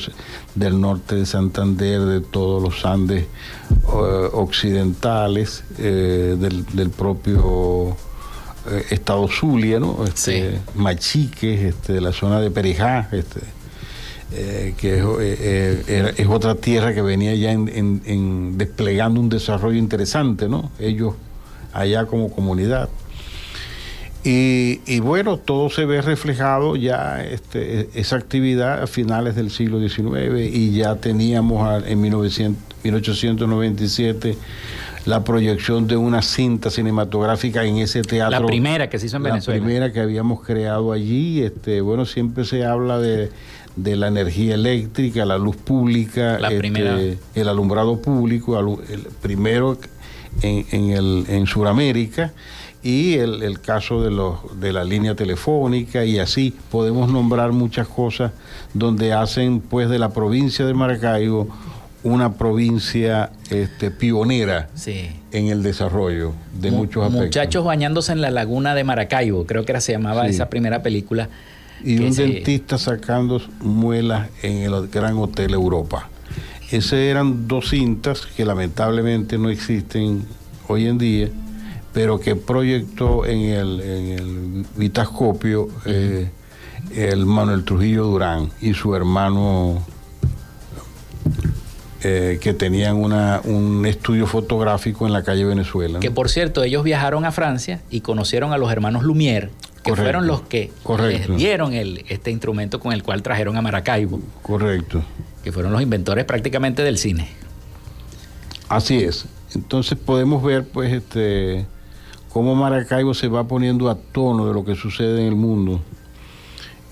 del 0.53 0.79
norte 0.79 1.15
de 1.15 1.25
Santander, 1.25 2.01
de 2.01 2.21
todos 2.21 2.61
los 2.61 2.85
Andes 2.85 3.23
eh, 3.23 4.29
occidentales, 4.33 5.63
eh, 5.79 6.35
del, 6.39 6.65
del 6.67 6.91
propio 6.91 7.97
eh, 8.69 8.85
estado 8.91 9.27
Zulia, 9.27 9.79
¿no? 9.79 10.03
Este, 10.05 10.59
Machiques, 10.75 11.61
este, 11.61 11.93
de 11.93 12.01
la 12.01 12.11
zona 12.13 12.39
de 12.39 12.51
Perijá, 12.51 13.09
este, 13.11 13.39
eh, 14.33 14.73
que 14.77 14.97
es, 14.97 15.03
eh, 15.03 15.83
eh, 15.87 16.13
es 16.17 16.27
otra 16.27 16.55
tierra 16.55 16.93
que 16.93 17.01
venía 17.01 17.33
ya 17.35 17.51
en, 17.51 17.69
en- 17.69 18.01
en 18.05 18.57
desplegando 18.57 19.19
un 19.19 19.29
desarrollo 19.29 19.77
interesante, 19.77 20.49
¿no? 20.49 20.71
Ellos 20.79 21.13
allá 21.73 22.05
como 22.05 22.29
comunidad. 22.31 22.89
Y, 24.23 24.81
y 24.85 24.99
bueno, 24.99 25.37
todo 25.37 25.69
se 25.69 25.85
ve 25.85 26.01
reflejado 26.01 26.75
ya 26.75 27.23
este, 27.23 27.87
esa 27.93 28.17
actividad 28.17 28.83
a 28.83 28.87
finales 28.87 29.35
del 29.35 29.51
siglo 29.51 29.79
XIX 29.79 30.53
y 30.53 30.71
ya 30.71 30.95
teníamos 30.95 31.65
a- 31.67 31.87
en 31.87 32.01
1900 32.01 32.63
1897 32.83 34.37
la 35.05 35.23
proyección 35.23 35.87
de 35.87 35.97
una 35.97 36.21
cinta 36.21 36.69
cinematográfica 36.69 37.63
en 37.65 37.77
ese 37.77 38.01
teatro. 38.01 38.39
La 38.41 38.45
primera 38.45 38.89
que 38.89 38.97
se 38.99 39.07
hizo 39.07 39.17
en 39.17 39.23
La 39.23 39.29
Venezuela. 39.31 39.59
primera 39.63 39.91
que 39.93 39.99
habíamos 40.01 40.41
creado 40.43 40.91
allí. 40.91 41.41
Este, 41.41 41.81
bueno, 41.81 42.05
siempre 42.05 42.45
se 42.45 42.65
habla 42.65 42.99
de, 42.99 43.29
de 43.77 43.95
la 43.95 44.07
energía 44.07 44.55
eléctrica, 44.55 45.23
la 45.25 45.37
luz 45.37 45.55
pública, 45.55 46.37
La 46.39 46.49
este, 46.51 47.17
el 47.35 47.47
alumbrado 47.47 48.01
público, 48.01 48.59
el 48.59 48.99
primero 49.21 49.77
en, 50.41 50.65
en, 50.71 50.89
el, 50.91 51.25
en 51.29 51.45
Sudamérica 51.47 52.33
y 52.83 53.13
el, 53.15 53.41
el 53.43 53.59
caso 53.61 54.01
de, 54.01 54.11
los, 54.11 54.59
de 54.59 54.73
la 54.73 54.83
línea 54.83 55.15
telefónica 55.15 56.03
y 56.05 56.19
así 56.19 56.53
podemos 56.71 57.09
nombrar 57.11 57.51
muchas 57.51 57.87
cosas 57.87 58.31
donde 58.73 59.13
hacen 59.13 59.61
pues 59.61 59.89
de 59.89 59.99
la 59.99 60.09
provincia 60.09 60.65
de 60.65 60.73
Maracaibo 60.73 61.47
una 62.03 62.33
provincia 62.35 63.31
este, 63.49 63.91
pionera 63.91 64.69
Sí. 64.75 65.09
en 65.31 65.47
el 65.47 65.61
desarrollo 65.63 66.33
de 66.59 66.71
Mu- 66.71 66.77
muchos 66.77 67.03
aspectos. 67.03 67.25
Muchachos 67.25 67.65
bañándose 67.65 68.11
en 68.11 68.21
la 68.21 68.31
laguna 68.31 68.75
de 68.75 68.83
Maracaibo, 68.83 69.45
creo 69.45 69.65
que 69.65 69.71
era, 69.73 69.81
se 69.81 69.91
llamaba 69.93 70.23
Sí. 70.25 70.31
esa 70.31 70.49
primera 70.49 70.81
película. 70.83 71.29
Y 71.83 71.99
un 71.99 72.13
se- 72.13 72.23
dentista 72.27 72.77
sacando 72.77 73.41
muelas 73.61 74.29
en 74.41 74.57
el 74.73 74.87
Gran 74.87 75.17
Hotel 75.17 75.53
Europa. 75.53 76.09
Esas 76.71 76.93
eran 76.99 77.47
dos 77.47 77.69
cintas 77.69 78.25
que 78.35 78.43
lamentablemente 78.45 79.37
no 79.37 79.49
existen 79.49 80.25
hoy 80.67 80.87
en 80.87 80.97
día, 80.97 81.29
pero 81.93 82.19
que 82.19 82.35
proyectó 82.35 83.25
en 83.25 83.39
el, 83.41 83.79
en 83.81 84.07
el 84.19 84.65
vitascopio 84.75 85.69
eh, 85.85 86.29
el 86.95 87.25
Manuel 87.25 87.63
Trujillo 87.63 88.05
Durán 88.05 88.49
y 88.61 88.73
su 88.73 88.93
hermano 88.95 89.81
eh, 92.03 92.37
que 92.41 92.53
tenían 92.53 92.97
una, 92.97 93.41
un 93.43 93.85
estudio 93.85 94.27
fotográfico 94.27 95.07
en 95.07 95.13
la 95.13 95.23
calle 95.23 95.45
Venezuela. 95.45 95.95
¿no? 95.95 95.99
Que 95.99 96.11
por 96.11 96.29
cierto, 96.29 96.63
ellos 96.63 96.83
viajaron 96.83 97.25
a 97.25 97.31
Francia 97.31 97.81
y 97.89 98.01
conocieron 98.01 98.53
a 98.53 98.57
los 98.57 98.71
hermanos 98.71 99.03
Lumière, 99.03 99.49
que 99.87 99.91
Correcto. 99.91 100.03
fueron 100.05 100.27
los 100.27 100.41
que 100.41 100.71
Correcto. 100.83 101.29
les 101.29 101.37
dieron 101.37 101.73
el, 101.73 102.03
este 102.09 102.29
instrumento 102.29 102.79
con 102.79 102.91
el 102.91 103.03
cual 103.03 103.23
trajeron 103.23 103.55
a 103.55 103.61
Maracaibo, 103.61 104.19
Correcto. 104.41 105.01
que 105.43 105.51
fueron 105.53 105.71
los 105.71 105.81
inventores 105.81 106.25
prácticamente 106.25 106.83
del 106.83 106.97
cine. 106.97 107.29
Así 108.67 108.97
es. 109.03 109.25
Entonces 109.55 109.97
podemos 109.97 110.43
ver, 110.43 110.67
pues, 110.67 110.91
este, 110.93 111.65
cómo 112.33 112.53
Maracaibo 112.53 113.13
se 113.13 113.29
va 113.29 113.47
poniendo 113.47 113.89
a 113.89 113.95
tono 113.95 114.45
de 114.45 114.53
lo 114.53 114.65
que 114.65 114.75
sucede 114.75 115.21
en 115.21 115.27
el 115.27 115.35
mundo. 115.35 115.79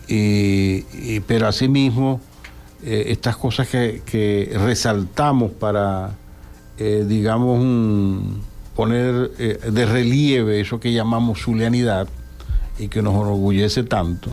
Y, 0.07 0.85
y- 0.93 1.19
pero 1.27 1.47
asimismo, 1.47 2.21
eh, 2.83 3.05
estas 3.07 3.35
cosas 3.37 3.67
que, 3.67 4.01
que 4.05 4.51
resaltamos 4.63 5.51
para, 5.51 6.11
eh, 6.77 7.03
digamos, 7.07 7.59
un- 7.59 8.41
poner 8.75 9.31
eh, 9.39 9.59
de 9.71 9.85
relieve 9.85 10.59
eso 10.61 10.79
que 10.79 10.91
llamamos 10.93 11.41
zulianidad 11.41 12.07
y 12.79 12.87
que 12.87 13.01
nos 13.01 13.13
enorgullece 13.13 13.83
tanto. 13.83 14.31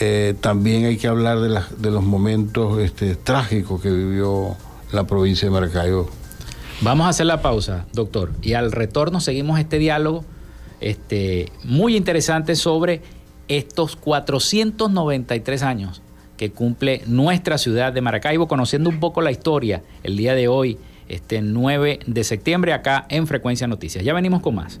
Eh, 0.00 0.34
también 0.40 0.86
hay 0.86 0.96
que 0.96 1.06
hablar 1.06 1.38
de 1.38 1.90
los 1.90 2.02
momentos 2.02 2.80
este, 2.80 3.14
trágicos 3.14 3.80
que 3.80 3.90
vivió 3.90 4.56
la 4.92 5.06
provincia 5.06 5.46
de 5.46 5.52
Maracaibo. 5.52 6.08
Vamos 6.80 7.06
a 7.06 7.10
hacer 7.10 7.26
la 7.26 7.40
pausa, 7.40 7.86
doctor, 7.92 8.32
y 8.42 8.54
al 8.54 8.72
retorno 8.72 9.20
seguimos 9.20 9.60
este 9.60 9.78
diálogo 9.78 10.24
este, 10.80 11.52
muy 11.62 11.96
interesante 11.96 12.56
sobre 12.56 13.02
estos 13.48 13.96
493 13.96 15.62
años 15.62 16.02
que 16.36 16.50
cumple 16.50 17.02
nuestra 17.06 17.58
ciudad 17.58 17.92
de 17.92 18.00
Maracaibo, 18.00 18.48
conociendo 18.48 18.90
un 18.90 18.98
poco 18.98 19.22
la 19.22 19.30
historia 19.30 19.82
el 20.02 20.16
día 20.16 20.34
de 20.34 20.48
hoy, 20.48 20.78
este 21.08 21.42
9 21.42 22.00
de 22.06 22.24
septiembre, 22.24 22.72
acá 22.72 23.06
en 23.08 23.26
Frecuencia 23.26 23.66
Noticias. 23.66 24.04
Ya 24.04 24.12
venimos 24.12 24.42
con 24.42 24.56
más. 24.56 24.80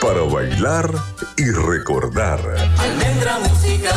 para 0.00 0.20
bailar 0.22 0.90
y 1.36 1.50
recordar. 1.50 2.40
Almendra 2.78 3.38
musical 3.38 3.94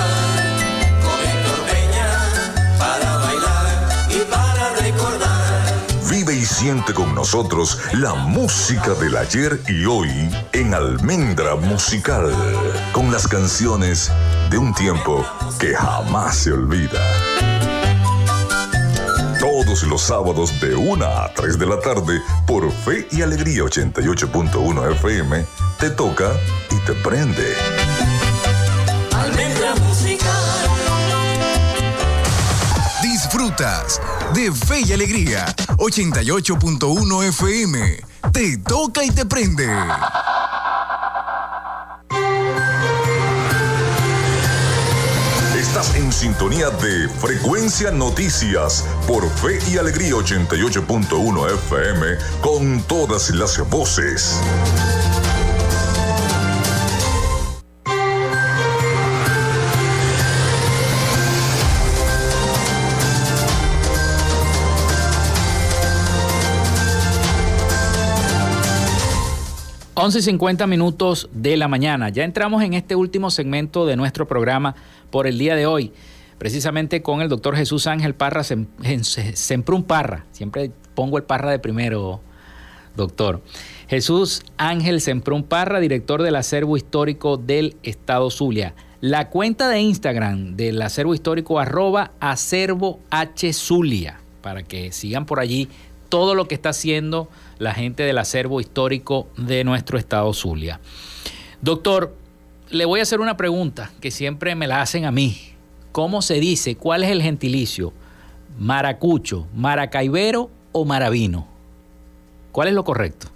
con 1.01 1.19
Héctor 1.19 1.59
Peña 1.69 2.77
para 2.77 3.17
bailar 3.17 3.89
y 4.09 4.19
para 4.31 4.75
recordar. 4.75 6.09
Vive 6.09 6.35
y 6.35 6.45
siente 6.45 6.93
con 6.93 7.13
nosotros 7.15 7.79
la 7.93 8.13
música 8.13 8.93
del 8.95 9.17
ayer 9.17 9.59
y 9.67 9.85
hoy 9.85 10.09
en 10.53 10.73
Almendra 10.73 11.55
Musical, 11.55 12.33
con 12.91 13.11
las 13.11 13.27
canciones 13.27 14.11
de 14.49 14.57
un 14.57 14.73
tiempo 14.73 15.25
que 15.59 15.75
jamás 15.75 16.37
se 16.37 16.51
olvida. 16.51 16.99
Todos 19.69 19.83
los 19.83 20.01
sábados 20.01 20.59
de 20.59 20.75
1 20.75 21.05
a 21.05 21.31
3 21.35 21.59
de 21.59 21.65
la 21.67 21.79
tarde 21.79 22.19
por 22.47 22.71
Fe 22.71 23.07
y 23.11 23.21
Alegría 23.21 23.61
88.1 23.61 24.93
FM, 24.93 25.45
te 25.77 25.91
toca 25.91 26.31
y 26.71 26.85
te 26.87 26.93
prende. 26.93 27.53
Almendra 29.15 29.75
musical. 29.75 30.25
Disfrutas 33.03 34.01
de 34.33 34.51
Fe 34.51 34.81
y 34.87 34.91
Alegría 34.93 35.45
88.1 35.77 37.23
FM. 37.25 38.01
Te 38.33 38.57
toca 38.57 39.03
y 39.03 39.11
te 39.11 39.27
prende. 39.27 39.67
Sintonía 46.19 46.69
de 46.69 47.07
Frecuencia 47.07 47.91
Noticias 47.91 48.85
por 49.07 49.25
Fe 49.29 49.57
y 49.71 49.77
Alegría 49.77 50.15
88.1 50.15 51.53
FM 51.53 52.07
con 52.41 52.81
todas 52.83 53.29
las 53.29 53.57
voces. 53.69 54.37
Once 70.01 70.19
y 70.19 70.21
50 70.21 70.65
minutos 70.65 71.29
de 71.33 71.57
la 71.57 71.67
mañana. 71.67 72.07
Ya 72.07 72.23
entramos 72.23 72.63
en 72.63 72.73
este 72.73 72.95
último 72.95 73.29
segmento 73.31 73.85
de 73.85 73.97
nuestro 73.97 74.27
programa 74.27 74.75
por 75.11 75.27
el 75.27 75.37
día 75.37 75.55
de 75.55 75.65
hoy, 75.65 75.91
precisamente 76.39 77.03
con 77.03 77.21
el 77.21 77.29
doctor 77.29 77.55
Jesús 77.55 77.85
Ángel 77.85 78.15
Parra 78.15 78.41
Sem- 78.41 78.65
Sem- 78.79 79.35
Semprún 79.35 79.83
Parra. 79.83 80.25
Siempre 80.31 80.71
pongo 80.95 81.17
el 81.17 81.23
Parra 81.23 81.51
de 81.51 81.59
primero, 81.59 82.21
doctor. 82.95 83.43
Jesús 83.87 84.41
Ángel 84.57 85.01
Semprún 85.01 85.43
Parra, 85.43 85.79
director 85.79 86.23
del 86.23 86.35
acervo 86.35 86.75
histórico 86.77 87.37
del 87.37 87.75
Estado 87.83 88.31
Zulia. 88.31 88.73
La 89.01 89.29
cuenta 89.29 89.69
de 89.69 89.79
Instagram 89.79 90.55
del 90.55 90.81
acervo 90.81 91.13
histórico 91.13 91.59
arroba 91.59 92.11
acervo 92.19 92.99
Zulia, 93.53 94.19
para 94.41 94.63
que 94.63 94.91
sigan 94.91 95.25
por 95.25 95.39
allí 95.39 95.69
todo 96.09 96.35
lo 96.35 96.47
que 96.47 96.55
está 96.55 96.69
haciendo 96.69 97.29
la 97.59 97.73
gente 97.73 98.03
del 98.03 98.17
acervo 98.17 98.59
histórico 98.59 99.27
de 99.37 99.63
nuestro 99.63 99.97
estado 99.97 100.33
Zulia. 100.33 100.79
Doctor, 101.61 102.15
le 102.69 102.85
voy 102.85 102.99
a 102.99 103.03
hacer 103.03 103.19
una 103.19 103.37
pregunta 103.37 103.91
que 104.01 104.11
siempre 104.11 104.55
me 104.55 104.67
la 104.67 104.81
hacen 104.81 105.05
a 105.05 105.11
mí. 105.11 105.48
¿Cómo 105.91 106.21
se 106.21 106.35
dice? 106.39 106.75
¿Cuál 106.75 107.03
es 107.03 107.09
el 107.11 107.21
gentilicio? 107.21 107.93
¿Maracucho, 108.59 109.47
maracaibero 109.55 110.49
o 110.71 110.85
maravino? 110.85 111.47
¿Cuál 112.51 112.67
es 112.69 112.73
lo 112.73 112.83
correcto? 112.83 113.27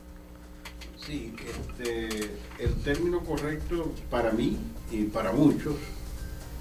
Sí, 1.06 1.34
este, 1.80 2.32
el 2.60 2.74
término 2.84 3.20
correcto 3.22 3.92
para 4.10 4.32
mí 4.32 4.58
y 4.92 5.04
para 5.06 5.32
muchos 5.32 5.76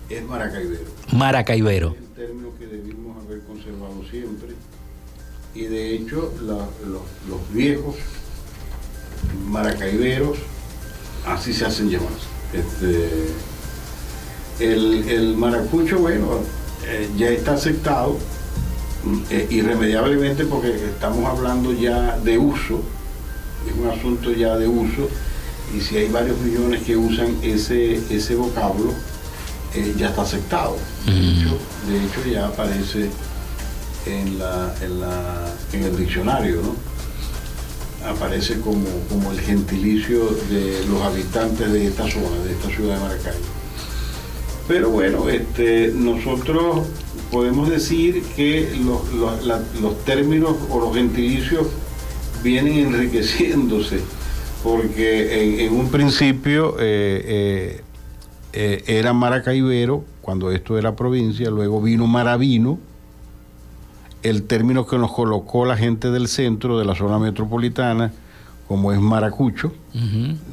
es 0.08 0.24
maracaibero. 0.24 0.90
Maracaibero. 1.12 1.94
El 1.98 2.06
término 2.26 2.48
que 2.58 2.66
debimos 2.66 3.22
haber 3.24 3.40
conservado 3.42 4.02
siempre. 4.10 4.50
Y 5.54 5.62
de 5.64 5.94
hecho, 5.94 6.32
la- 6.42 6.68
los, 6.88 7.02
los 7.28 7.52
viejos 7.52 7.96
maracaiberos 9.48 10.38
así 11.26 11.52
se 11.52 11.64
hacen 11.66 11.90
llamar. 11.90 12.08
Este, 12.52 13.28
el, 14.60 15.08
el 15.08 15.36
maracucho, 15.36 15.98
bueno, 15.98 16.40
eh, 16.86 17.08
ya 17.16 17.28
está 17.30 17.54
aceptado 17.54 18.18
mm, 19.04 19.18
eh, 19.30 19.46
irremediablemente 19.50 20.44
porque 20.44 20.68
estamos 20.74 21.24
hablando 21.28 21.72
ya 21.72 22.18
de 22.18 22.38
uso, 22.38 22.80
es 23.66 23.74
un 23.78 23.88
asunto 23.88 24.32
ya 24.32 24.56
de 24.56 24.66
uso, 24.68 25.08
y 25.76 25.80
si 25.80 25.96
hay 25.96 26.08
varios 26.08 26.38
millones 26.40 26.82
que 26.82 26.96
usan 26.96 27.36
ese, 27.42 28.00
ese 28.14 28.34
vocablo, 28.34 28.92
eh, 29.74 29.94
ya 29.96 30.08
está 30.08 30.22
aceptado. 30.22 30.76
De 31.06 31.12
hecho, 31.12 31.58
de 31.88 32.04
hecho, 32.04 32.30
ya 32.30 32.46
aparece 32.48 33.08
en, 34.06 34.38
la, 34.38 34.74
en, 34.82 35.00
la- 35.00 35.54
en 35.72 35.84
el 35.84 35.96
diccionario, 35.96 36.56
¿no? 36.56 36.76
Aparece 38.08 38.60
como, 38.60 38.84
como 39.08 39.30
el 39.30 39.40
gentilicio 39.40 40.26
de 40.50 40.84
los 40.88 41.00
habitantes 41.02 41.72
de 41.72 41.86
esta 41.86 42.02
zona, 42.10 42.36
de 42.44 42.52
esta 42.52 42.68
ciudad 42.68 42.96
de 42.96 43.00
Maracaibo. 43.00 43.44
Pero 44.72 44.88
bueno, 44.88 45.28
este, 45.28 45.92
nosotros 45.94 46.86
podemos 47.30 47.68
decir 47.68 48.22
que 48.34 48.74
los, 48.82 50.04
términos 50.06 50.56
o 50.70 50.80
los 50.80 50.94
gentilicios 50.94 51.66
vienen 52.42 52.86
enriqueciéndose, 52.86 54.00
porque 54.64 55.44
en, 55.44 55.60
en 55.60 55.78
un 55.78 55.90
principio 55.90 56.76
eh, 56.78 57.22
eh, 57.22 57.80
eh, 58.54 58.84
era 58.86 59.12
Maracaibero, 59.12 60.06
cuando 60.22 60.50
esto 60.50 60.78
era 60.78 60.96
provincia, 60.96 61.50
luego 61.50 61.82
vino 61.82 62.06
Maravino, 62.06 62.78
el 64.22 64.44
término 64.44 64.86
que 64.86 64.96
nos 64.96 65.12
colocó 65.12 65.66
la 65.66 65.76
gente 65.76 66.10
del 66.10 66.28
centro, 66.28 66.78
de 66.78 66.86
la 66.86 66.94
zona 66.94 67.18
metropolitana, 67.18 68.10
como 68.72 68.90
es 68.90 68.98
Maracucho, 69.00 69.70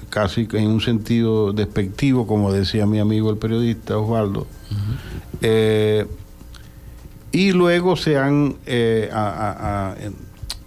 casi 0.09 0.45
en 0.51 0.67
un 0.67 0.81
sentido 0.81 1.53
despectivo, 1.53 2.27
como 2.27 2.51
decía 2.51 2.85
mi 2.85 2.99
amigo 2.99 3.29
el 3.29 3.37
periodista 3.37 3.97
Osvaldo. 3.97 4.45
Eh, 5.41 6.05
y 7.31 7.53
luego 7.53 7.95
se 7.95 8.17
han, 8.17 8.55
eh, 8.65 9.09
a- 9.13 9.29
a- 9.29 9.91
a- 9.91 9.95
en- 10.03 10.15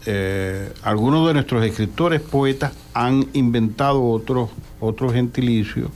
eh, 0.07 0.73
algunos 0.83 1.27
de 1.29 1.35
nuestros 1.35 1.63
escritores, 1.63 2.23
poetas, 2.23 2.73
han 2.95 3.27
inventado 3.35 4.03
otros, 4.03 4.49
otros 4.81 5.13
gentilicios, 5.13 5.91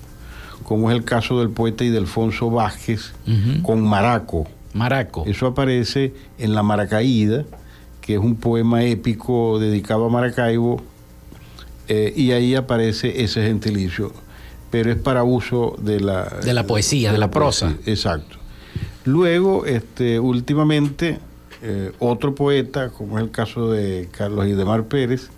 como 0.63 0.91
es 0.91 0.97
el 0.99 1.05
caso 1.05 1.39
del 1.41 1.49
poeta 1.49 1.85
Idelfonso 1.85 2.51
Vázquez, 2.51 3.15
con 3.63 3.81
Maraco. 3.83 4.47
Maraco. 4.75 5.25
Eso 5.27 5.47
aparece 5.47 6.13
en 6.39 6.53
La 6.55 6.63
Maracaída, 6.63 7.45
que 8.03 8.13
es 8.17 8.21
un 8.21 8.37
poema 8.37 8.85
épico 8.85 9.59
dedicado 9.59 10.05
a 10.05 10.11
Maracaibo, 10.11 10.83
eh, 11.89 12.13
y 12.17 12.33
ahí 12.33 12.55
aparece 12.55 13.23
ese 13.23 13.43
gentilicio, 13.43 14.13
pero 14.71 14.91
es 14.91 14.97
para 14.99 15.25
uso 15.25 15.77
de 15.81 16.01
la... 16.01 16.25
De 16.45 16.53
la 16.55 16.67
poesía, 16.67 17.13
de 17.13 17.19
la 17.19 17.31
prosa. 17.31 17.69
poesía, 17.75 17.93
Exacto. 17.93 18.37
Luego, 19.05 19.67
este, 19.67 20.19
últimamente, 20.19 21.19
eh, 21.63 21.93
otro 22.01 22.35
poeta, 22.35 22.91
como 22.91 23.19
es 23.19 23.25
el 23.25 23.31
caso 23.31 23.71
de 23.71 24.09
Carlos 24.11 24.47
Idemar 24.47 24.85
Pérez, 24.85 25.29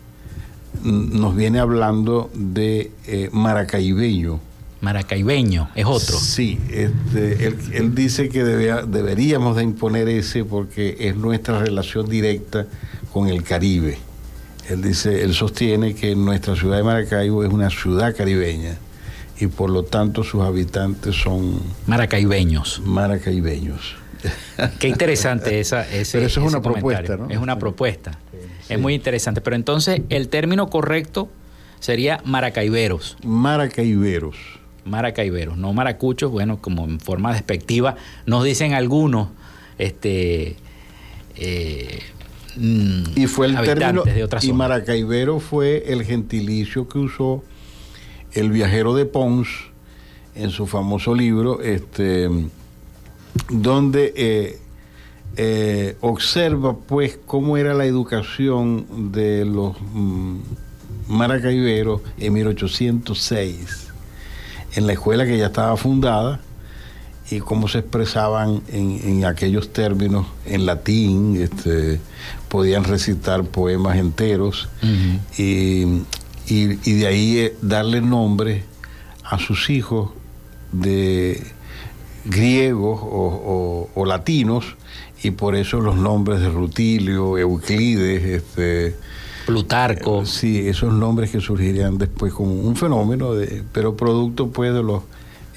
nos 0.83 1.35
viene 1.35 1.59
hablando 1.59 2.29
de 2.33 2.91
eh, 3.07 3.29
maracaibeño. 3.31 4.39
Maracaibeño, 4.81 5.69
es 5.75 5.85
otro. 5.85 6.17
Sí, 6.17 6.57
este, 6.71 7.47
él, 7.47 7.57
él 7.73 7.93
dice 7.95 8.29
que 8.29 8.43
debea- 8.45 8.85
deberíamos 8.85 9.57
de 9.57 9.63
imponer 9.63 10.07
ese 10.07 10.45
porque 10.45 10.95
es 10.99 11.15
nuestra 11.17 11.59
relación 11.59 12.07
directa 12.07 12.65
con 13.11 13.27
el 13.27 13.43
Caribe. 13.43 13.97
Él 14.69 14.81
dice, 14.81 15.23
él 15.23 15.33
sostiene 15.33 15.95
que 15.95 16.15
nuestra 16.15 16.55
ciudad 16.55 16.77
de 16.77 16.83
Maracaibo 16.83 17.43
es 17.43 17.51
una 17.51 17.69
ciudad 17.69 18.15
caribeña 18.15 18.77
y 19.39 19.47
por 19.47 19.69
lo 19.69 19.83
tanto 19.83 20.23
sus 20.23 20.41
habitantes 20.43 21.15
son 21.15 21.59
maracaibeños. 21.87 22.81
Maracaibeños. 22.85 23.95
Qué 24.79 24.87
interesante 24.87 25.59
esa, 25.59 25.81
ese, 25.91 26.17
Pero 26.17 26.27
eso 26.27 26.39
es 26.41 26.45
ese 26.45 26.55
una 26.55 26.61
comentario. 26.61 26.81
propuesta, 26.81 27.17
¿no? 27.17 27.29
Es 27.29 27.37
una 27.37 27.57
propuesta. 27.57 28.19
Es 28.67 28.79
muy 28.79 28.93
interesante. 28.93 29.41
Pero 29.41 29.55
entonces 29.55 30.01
el 30.09 30.29
término 30.29 30.69
correcto 30.69 31.29
sería 31.79 32.21
maracaiberos. 32.25 33.17
Maracaiberos. 33.23 34.35
Maracaiberos, 34.85 35.57
no 35.57 35.73
maracuchos, 35.73 36.31
bueno, 36.31 36.61
como 36.61 36.85
en 36.85 36.99
forma 36.99 37.31
despectiva, 37.33 37.95
nos 38.25 38.43
dicen 38.43 38.73
algunos, 38.73 39.29
este, 39.77 40.55
eh, 41.35 41.99
Y 42.59 43.27
fue 43.27 43.47
el 43.47 43.61
término. 43.61 44.03
de 44.03 44.27
y. 44.41 44.53
Maracaibero 44.53 45.39
fue 45.39 45.83
el 45.87 46.03
gentilicio 46.03 46.87
que 46.87 46.99
usó 46.99 47.43
el 48.33 48.51
viajero 48.51 48.93
de 48.93 49.05
Pons 49.05 49.47
en 50.35 50.49
su 50.49 50.67
famoso 50.67 51.15
libro, 51.15 51.61
este, 51.61 52.29
donde 53.49 54.13
eh, 54.15 54.59
eh, 55.37 55.95
observa 56.01 56.75
pues 56.75 57.17
cómo 57.25 57.57
era 57.57 57.73
la 57.73 57.85
educación 57.85 59.11
de 59.11 59.45
los 59.45 59.75
mm, 59.93 60.37
maracaiberos 61.07 62.01
en 62.17 62.33
1806, 62.33 63.87
en 64.75 64.87
la 64.87 64.93
escuela 64.93 65.25
que 65.25 65.37
ya 65.37 65.47
estaba 65.47 65.75
fundada 65.77 66.41
y 67.31 67.39
cómo 67.39 67.67
se 67.67 67.79
expresaban 67.79 68.61
en, 68.71 68.99
en 69.03 69.25
aquellos 69.25 69.71
términos 69.71 70.25
en 70.45 70.65
latín, 70.65 71.35
este, 71.39 71.99
podían 72.47 72.83
recitar 72.83 73.43
poemas 73.43 73.97
enteros. 73.97 74.67
Y, 75.37 76.01
y- 76.47 76.79
y 76.83 76.93
de 76.93 77.07
ahí 77.07 77.37
eh, 77.37 77.55
darle 77.61 78.01
nombre 78.01 78.63
a 79.23 79.37
sus 79.37 79.69
hijos 79.69 80.09
de 80.71 81.43
griegos 82.25 82.99
o, 83.01 83.07
o- 83.95 84.01
o 84.01 84.05
latinos 84.05 84.65
y 85.23 85.31
por 85.31 85.55
eso 85.55 85.79
los 85.81 85.95
nombres 85.95 86.39
de 86.41 86.49
Rutilio, 86.49 87.37
Euclides, 87.37 88.23
este, 88.23 88.95
Plutarco. 89.45 90.25
sí, 90.25 90.67
esos 90.67 90.93
nombres 90.93 91.31
que 91.31 91.41
surgirían 91.41 91.97
después 91.97 92.33
como 92.33 92.53
un 92.53 92.75
fenómeno, 92.75 93.33
de, 93.33 93.63
pero 93.71 93.95
producto 93.97 94.49
pues 94.49 94.73
de 94.73 94.83
los 94.83 95.03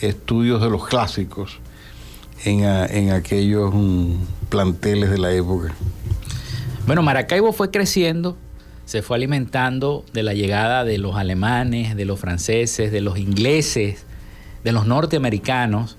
estudios 0.00 0.60
de 0.60 0.68
los 0.70 0.86
clásicos 0.86 1.58
en, 2.44 2.64
a- 2.64 2.86
en 2.86 3.10
aquellos 3.10 3.72
mm, 3.72 4.14
planteles 4.48 5.10
de 5.10 5.18
la 5.18 5.32
época. 5.32 5.72
Bueno, 6.86 7.02
Maracaibo 7.02 7.52
fue 7.52 7.70
creciendo, 7.70 8.36
se 8.84 9.02
fue 9.02 9.16
alimentando 9.16 10.04
de 10.12 10.22
la 10.22 10.34
llegada 10.34 10.84
de 10.84 10.98
los 10.98 11.16
alemanes, 11.16 11.94
de 11.96 12.04
los 12.04 12.18
franceses, 12.18 12.90
de 12.92 13.00
los 13.00 13.18
ingleses, 13.18 14.04
de 14.64 14.72
los 14.72 14.86
norteamericanos, 14.86 15.96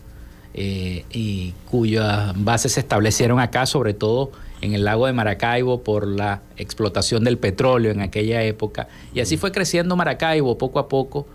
eh, 0.56 1.06
y 1.12 1.54
cuyas 1.72 2.34
bases 2.36 2.74
se 2.74 2.80
establecieron 2.82 3.40
acá, 3.40 3.66
sobre 3.66 3.94
todo 3.94 4.32
en 4.62 4.74
el 4.74 4.84
lago 4.86 5.08
de 5.08 5.14
Maracaibo, 5.14 5.84
por 5.84 6.08
la 6.08 6.42
explotación 6.58 7.24
del 7.24 7.38
petróleo 7.38 7.92
en 7.92 8.02
aquella 8.02 8.44
época. 8.44 8.88
Y 9.14 9.20
así 9.20 9.36
fue 9.38 9.52
creciendo 9.52 9.96
Maracaibo 9.96 10.58
poco 10.58 10.80
a 10.80 10.88
poco, 10.88 11.28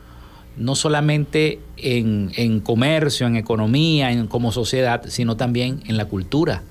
no 0.56 0.74
solamente 0.74 1.60
en, 1.76 2.32
en 2.36 2.60
comercio, 2.60 3.26
en 3.26 3.36
economía, 3.36 4.10
en, 4.10 4.26
como 4.26 4.52
sociedad, 4.52 5.04
sino 5.08 5.36
también 5.36 5.80
en 5.86 5.96
la 5.96 6.06
cultura. 6.06 6.62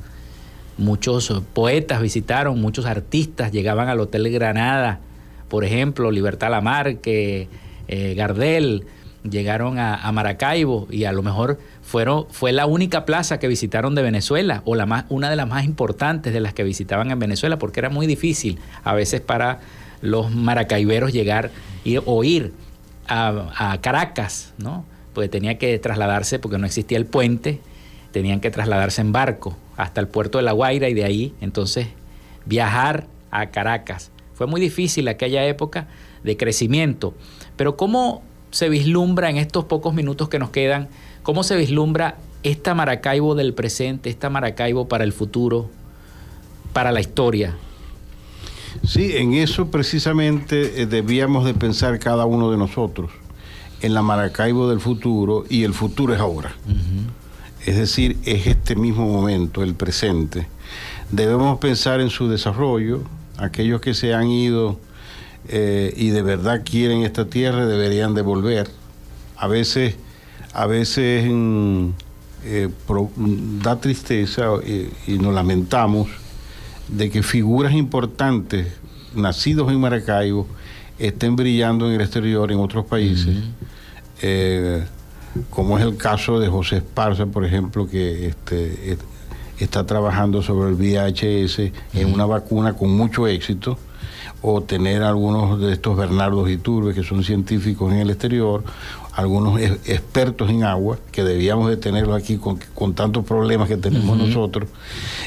Muchos 0.78 1.34
poetas 1.54 2.02
visitaron, 2.02 2.62
muchos 2.62 2.86
artistas 2.86 3.52
llegaban 3.52 3.88
al 3.90 4.00
Hotel 4.00 4.30
Granada, 4.32 5.00
por 5.48 5.64
ejemplo, 5.64 6.12
Libertad 6.12 6.52
Lamarque, 6.52 7.48
eh, 7.88 8.14
Gardel, 8.16 8.86
llegaron 9.30 9.80
a, 9.80 9.96
a 9.96 10.12
Maracaibo 10.12 10.88
y 10.92 11.06
a 11.06 11.12
lo 11.12 11.24
mejor 11.24 11.58
fueron, 11.82 12.26
fue 12.30 12.52
la 12.52 12.66
única 12.66 13.06
plaza 13.06 13.40
que 13.40 13.48
visitaron 13.48 13.96
de 13.96 14.02
Venezuela 14.02 14.62
o 14.66 14.76
la 14.76 14.86
más, 14.86 15.06
una 15.10 15.30
de 15.30 15.36
las 15.36 15.48
más 15.48 15.66
importantes 15.66 16.34
de 16.34 16.40
las 16.40 16.54
que 16.54 16.64
visitaban 16.64 17.12
en 17.12 17.20
Venezuela 17.20 17.58
porque 17.58 17.80
era 17.80 17.90
muy 17.90 18.08
difícil 18.08 18.60
a 18.84 18.94
veces 18.94 19.22
para 19.22 19.62
los 20.02 20.32
maracaiberos 20.32 21.14
llegar 21.14 21.50
y, 21.84 21.98
o 21.98 22.24
ir 22.24 22.54
a, 23.08 23.78
Caracas, 23.82 24.54
¿no? 24.58 24.86
Porque 25.14 25.30
tenía 25.30 25.58
que 25.58 25.78
trasladarse 25.80 26.40
porque 26.40 26.58
no 26.58 26.66
existía 26.66 26.98
el 26.98 27.06
puente, 27.06 27.62
tenían 28.12 28.40
que 28.40 28.52
trasladarse 28.52 29.02
en 29.02 29.12
barco 29.12 29.58
hasta 29.76 30.02
el 30.02 30.08
puerto 30.08 30.38
de 30.38 30.44
La 30.44 30.52
Guaira 30.52 30.90
y 30.90 30.94
de 30.94 31.04
ahí 31.04 31.34
entonces 31.42 31.88
viajar 32.46 33.08
a 33.32 33.48
Caracas. 33.48 34.12
Fue 34.34 34.48
muy 34.48 34.62
difícil 34.62 35.08
aquella 35.08 35.46
época 35.46 35.88
de 36.24 36.38
crecimiento, 36.38 37.14
pero 37.56 37.78
¿cómo 37.78 38.22
se 38.52 38.70
vislumbra 38.70 39.30
en 39.30 39.38
estos 39.38 39.66
pocos 39.66 39.94
minutos 39.94 40.30
que 40.30 40.40
nos 40.40 40.52
quedan, 40.52 40.90
cómo 41.24 41.44
se 41.44 41.56
vislumbra 41.56 42.18
esta 42.44 42.74
Maracaibo 42.74 43.36
del 43.36 43.54
presente, 43.54 44.10
esta 44.10 44.30
Maracaibo 44.30 44.88
para 44.88 45.04
el 45.04 45.14
futuro, 45.14 45.70
para 46.74 46.92
la 46.92 47.00
historia? 47.00 47.56
Sí, 48.86 49.16
en 49.18 49.34
eso 49.34 49.70
precisamente 49.72 50.82
eh, 50.82 50.86
debíamos 50.86 51.46
de 51.46 51.54
pensar 51.54 52.00
cada 52.00 52.26
uno 52.26 52.52
de 52.52 52.58
nosotros, 52.58 53.12
en 53.82 53.94
la 53.94 54.02
Maracaibo 54.02 54.70
del 54.70 54.80
futuro, 54.80 55.46
y 55.50 55.64
el 55.64 55.74
futuro 55.74 56.14
es 56.14 56.20
ahora. 56.20 56.54
Es 57.66 57.76
decir, 57.78 58.18
es 58.24 58.48
este 58.48 58.76
mismo 58.76 59.08
momento, 59.08 59.62
el 59.64 59.74
presente. 59.76 60.48
Debemos 61.12 61.60
pensar 61.60 62.00
en 62.02 62.10
su 62.10 62.28
desarrollo, 62.30 63.02
aquellos 63.38 63.82
que 63.82 63.94
se 63.94 64.14
han 64.14 64.28
ido 64.30 64.80
eh, 65.50 65.94
y 65.96 66.10
de 66.10 66.22
verdad 66.22 66.62
quieren 66.66 67.04
esta 67.04 67.26
tierra 67.26 67.66
deberían 67.66 68.14
de 68.14 68.22
volver. 68.22 68.70
A 69.38 69.48
veces, 69.48 69.96
a 70.54 70.66
veces 70.66 71.26
mm, 71.30 71.90
eh, 72.46 72.70
pro- 72.88 73.12
mm, 73.16 73.60
da 73.62 73.80
tristeza 73.80 74.46
eh, 74.64 74.90
y 75.08 75.14
nos 75.20 75.34
lamentamos 75.34 76.08
de 76.88 77.10
que 77.10 77.24
figuras 77.24 77.74
importantes 77.74 78.68
nacidos 79.16 79.72
en 79.72 79.80
Maracaibo 79.80 80.48
estén 81.00 81.36
brillando 81.36 81.88
en 81.88 81.96
el 81.96 82.02
exterior, 82.02 82.52
en 82.52 82.60
otros 82.60 82.86
países, 82.86 83.38
Eh, 84.22 84.84
como 85.52 85.78
es 85.78 85.86
el 85.86 85.98
caso 85.98 86.40
de 86.40 86.48
José 86.48 86.78
Esparza, 86.78 87.28
por 87.28 87.46
ejemplo, 87.46 87.88
que 87.88 88.28
este, 88.30 88.98
está 89.60 89.86
trabajando 89.86 90.42
sobre 90.42 90.70
el 90.70 90.76
VHS 90.76 91.72
en 91.94 92.12
una 92.12 92.26
vacuna 92.26 92.74
con 92.74 92.90
mucho 92.90 93.28
éxito, 93.28 93.78
o 94.42 94.62
tener 94.62 95.04
algunos 95.04 95.60
de 95.60 95.74
estos 95.74 95.98
Bernardo 95.98 96.48
Iturbe, 96.48 96.94
que 96.94 97.04
son 97.04 97.24
científicos 97.24 97.92
en 97.92 98.00
el 98.00 98.10
exterior, 98.10 98.64
algunos 99.18 99.60
e- 99.60 99.80
expertos 99.86 100.50
en 100.50 100.64
agua, 100.64 100.98
que 101.12 101.24
debíamos 101.24 101.70
de 101.70 101.76
tenerlos 101.76 102.16
aquí 102.16 102.38
con, 102.38 102.60
con 102.74 102.94
tantos 102.94 103.26
problemas 103.26 103.68
que 103.68 103.76
tenemos 103.76 104.18
nosotros, 104.18 104.70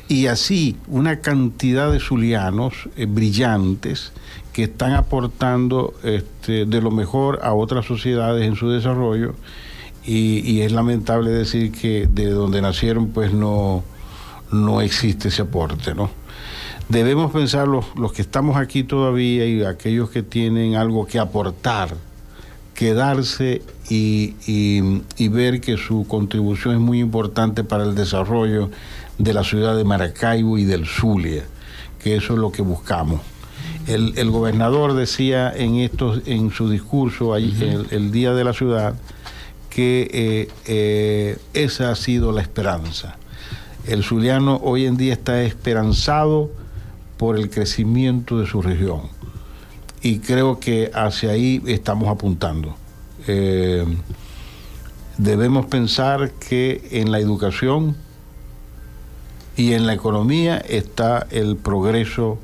y 0.09 0.27
así 0.27 0.77
una 0.89 1.21
cantidad 1.21 1.93
de 1.93 2.01
zulianos 2.01 2.89
eh, 2.97 3.07
brillantes 3.07 4.13
que 4.53 4.65
están 4.65 4.93
aportando 4.93 5.93
este, 6.03 6.65
de 6.65 6.81
lo 6.81 6.91
mejor 6.91 7.41
a 7.43 7.53
otras 7.53 7.85
sociedades 7.85 8.47
en 8.47 8.57
su 8.57 8.71
desarrollo. 8.71 9.35
Y, 10.05 10.41
y 10.51 10.63
es 10.63 10.73
lamentable 10.73 11.31
decir 11.31 11.73
que 11.73 12.09
de 12.11 12.31
donde 12.31 12.63
nacieron 12.63 13.09
pues 13.09 13.35
no, 13.35 13.85
no 14.51 14.81
existe 14.81 15.29
ese 15.29 15.43
aporte, 15.43 15.95
¿no? 15.95 16.11
Debemos 16.89 17.31
pensar 17.31 17.69
los, 17.69 17.85
los 17.97 18.13
que 18.13 18.23
estamos 18.23 18.57
aquí 18.57 18.83
todavía 18.83 19.47
y 19.47 19.63
aquellos 19.63 20.11
que 20.11 20.23
tienen 20.23 20.75
algo 20.75 21.07
que 21.07 21.19
aportar, 21.19 21.95
quedarse 22.75 23.63
y, 23.91 24.35
y- 24.47 25.03
y 25.19 25.29
ver 25.29 25.61
que 25.61 25.77
su 25.77 26.07
contribución 26.09 26.75
es 26.77 26.81
muy 26.81 27.01
importante 27.01 27.63
para 27.65 27.85
el 27.85 27.95
desarrollo 27.95 28.71
de 29.19 29.35
la 29.35 29.45
ciudad 29.45 29.77
de 29.77 29.85
Maracaibo 29.85 30.57
y 30.57 30.65
del 30.65 30.87
Zulia, 30.87 31.45
que 32.03 32.17
eso 32.17 32.33
es 32.33 32.39
lo 32.39 32.51
que 32.53 32.63
buscamos. 32.63 33.21
El, 33.87 34.15
el 34.17 34.31
gobernador 34.31 34.95
decía 34.95 35.53
en, 35.55 35.75
estos, 35.77 36.23
en 36.27 36.51
su 36.51 36.71
discurso 36.71 37.35
ahí, 37.35 37.55
el, 37.61 37.87
el 37.91 38.11
día 38.13 38.33
de 38.33 38.45
la 38.45 38.53
ciudad 38.55 38.95
que 39.69 40.09
eh, 40.13 40.49
eh, 40.67 41.39
esa 41.55 41.91
ha 41.91 41.95
sido 41.97 42.33
la 42.33 42.41
esperanza. 42.43 43.17
El 43.87 44.03
zuliano 44.05 44.61
hoy 44.63 44.87
en 44.87 44.97
día 44.97 45.13
está 45.13 45.43
esperanzado 45.43 46.51
por 47.17 47.39
el 47.39 47.51
crecimiento 47.51 48.39
de 48.39 48.47
su 48.47 48.63
región 48.63 49.03
y 50.03 50.19
creo 50.21 50.59
que 50.61 50.91
hacia 50.95 51.31
ahí 51.31 51.63
estamos 51.67 52.09
apuntando. 52.09 52.77
Eh, 53.33 53.85
debemos 55.17 55.67
pensar 55.67 56.33
que 56.33 56.89
en 56.91 57.13
la 57.13 57.21
educación 57.21 57.95
y 59.57 59.75
en 59.75 59.87
la 59.87 59.95
economía 59.95 60.57
está 60.57 61.29
el 61.31 61.57
progreso 61.57 62.39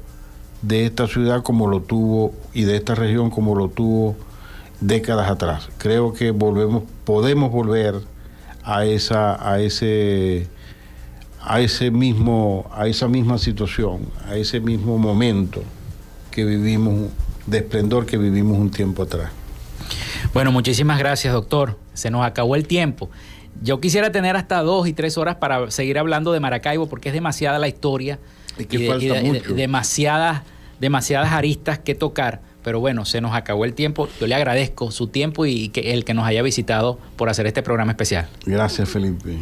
de 0.62 0.86
esta 0.86 1.08
ciudad 1.08 1.42
como 1.42 1.66
lo 1.66 1.80
tuvo 1.82 2.34
y 2.54 2.62
de 2.62 2.76
esta 2.76 2.94
región 2.94 3.30
como 3.30 3.56
lo 3.56 3.68
tuvo 3.68 4.14
décadas 4.80 5.28
atrás. 5.28 5.70
Creo 5.78 6.12
que 6.12 6.30
volvemos, 6.30 6.84
podemos 7.04 7.50
volver 7.50 7.96
a 8.62 8.84
esa, 8.84 9.50
a 9.50 9.58
ese, 9.60 10.46
a 11.42 11.60
ese 11.60 11.90
mismo, 11.90 12.70
a 12.72 12.86
esa 12.86 13.08
misma 13.08 13.38
situación, 13.38 14.02
a 14.28 14.36
ese 14.36 14.60
mismo 14.60 14.98
momento 14.98 15.64
que 16.30 16.44
vivimos, 16.44 17.10
de 17.46 17.58
esplendor 17.58 18.06
que 18.06 18.18
vivimos 18.18 18.56
un 18.56 18.70
tiempo 18.70 19.02
atrás. 19.02 19.30
Bueno, 20.36 20.52
muchísimas 20.52 20.98
gracias, 20.98 21.32
doctor. 21.32 21.78
se 21.94 22.10
nos 22.10 22.22
acabó 22.22 22.56
el 22.56 22.66
tiempo. 22.66 23.08
Yo 23.62 23.80
quisiera 23.80 24.12
tener 24.12 24.36
hasta 24.36 24.60
dos 24.60 24.86
y 24.86 24.92
tres 24.92 25.16
horas 25.16 25.36
para 25.36 25.70
seguir 25.70 25.98
hablando 25.98 26.30
de 26.30 26.40
Maracaibo 26.40 26.90
porque 26.90 27.08
es 27.08 27.14
demasiada 27.14 27.58
la 27.58 27.68
historia 27.68 28.18
Y 28.58 28.66
que 28.66 28.86
falta 28.86 29.14
de- 29.14 29.22
mucho. 29.22 29.54
demasiadas, 29.54 30.42
demasiadas 30.78 31.32
aristas 31.32 31.78
que 31.78 31.94
tocar. 31.94 32.42
Pero 32.62 32.80
bueno, 32.80 33.06
se 33.06 33.22
nos 33.22 33.34
acabó 33.34 33.64
el 33.64 33.72
tiempo. 33.72 34.10
Yo 34.20 34.26
le 34.26 34.34
agradezco 34.34 34.90
su 34.90 35.06
tiempo 35.06 35.46
y 35.46 35.70
que 35.70 35.94
el 35.94 36.04
que 36.04 36.12
nos 36.12 36.26
haya 36.26 36.42
visitado 36.42 36.98
por 37.16 37.30
hacer 37.30 37.46
este 37.46 37.62
programa 37.62 37.92
especial. 37.92 38.28
Gracias, 38.44 38.90
Felipe. 38.90 39.38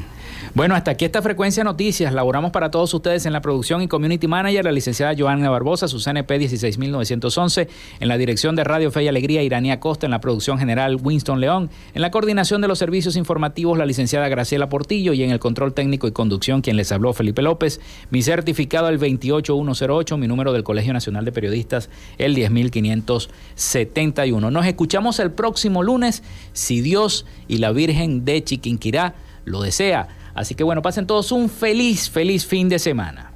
Bueno, 0.55 0.75
hasta 0.77 0.93
aquí 0.93 1.05
esta 1.05 1.21
frecuencia 1.21 1.65
noticias. 1.65 2.13
Laboramos 2.13 2.53
para 2.53 2.71
todos 2.71 2.95
ustedes 2.95 3.27
en 3.27 3.33
la 3.33 3.41
producción 3.41 3.83
y 3.83 3.89
community 3.89 4.29
manager, 4.29 4.65
la 4.65 4.71
licenciada 4.71 5.13
Joana 5.19 5.51
Barbosa, 5.51 5.89
su 5.89 5.99
CNP 5.99 6.39
16911, 6.39 7.69
en 7.99 8.07
la 8.07 8.17
dirección 8.17 8.55
de 8.55 8.63
Radio 8.63 8.93
Fe 8.93 9.03
y 9.03 9.09
Alegría, 9.09 9.43
Iranía 9.43 9.81
Costa, 9.81 10.07
en 10.07 10.13
la 10.13 10.21
producción 10.21 10.57
general 10.57 10.99
Winston 11.03 11.41
León, 11.41 11.71
en 11.93 12.03
la 12.03 12.13
coordinación 12.13 12.61
de 12.61 12.69
los 12.69 12.79
servicios 12.79 13.17
informativos, 13.17 13.77
la 13.77 13.85
licenciada 13.85 14.29
Graciela 14.29 14.69
Portillo 14.69 15.13
y 15.13 15.25
en 15.25 15.33
el 15.33 15.41
control 15.41 15.75
técnico 15.75 16.07
y 16.07 16.13
conducción, 16.13 16.61
quien 16.61 16.77
les 16.77 16.93
habló 16.93 17.13
Felipe 17.15 17.43
López. 17.43 17.81
Mi 18.11 18.23
certificado 18.23 18.89
el 18.89 18.99
28108, 18.99 20.17
mi 20.19 20.29
número 20.29 20.53
del 20.53 20.63
Colegio 20.63 20.93
Nacional 20.93 21.25
de 21.25 21.33
Periodistas 21.33 21.91
el 22.17 22.37
10571. 22.37 24.53
Nos 24.53 24.67
escuchamos 24.67 25.19
el 25.19 25.33
próximo 25.33 25.83
lunes, 25.83 26.23
si 26.53 26.81
Dios 26.81 27.27
y 27.49 27.59
la 27.59 27.73
Virgen 27.73 28.25
de 28.25 28.45
Chiquinquirá 28.45 29.17
lo 29.45 29.61
desea. 29.61 30.07
Así 30.35 30.55
que 30.55 30.65
bueno, 30.65 30.83
pasen 30.83 31.07
todos 31.07 31.33
un 31.33 31.49
feliz, 31.49 32.11
feliz 32.11 32.47
fin 32.47 32.69
de 32.69 32.79
semana. 32.79 33.34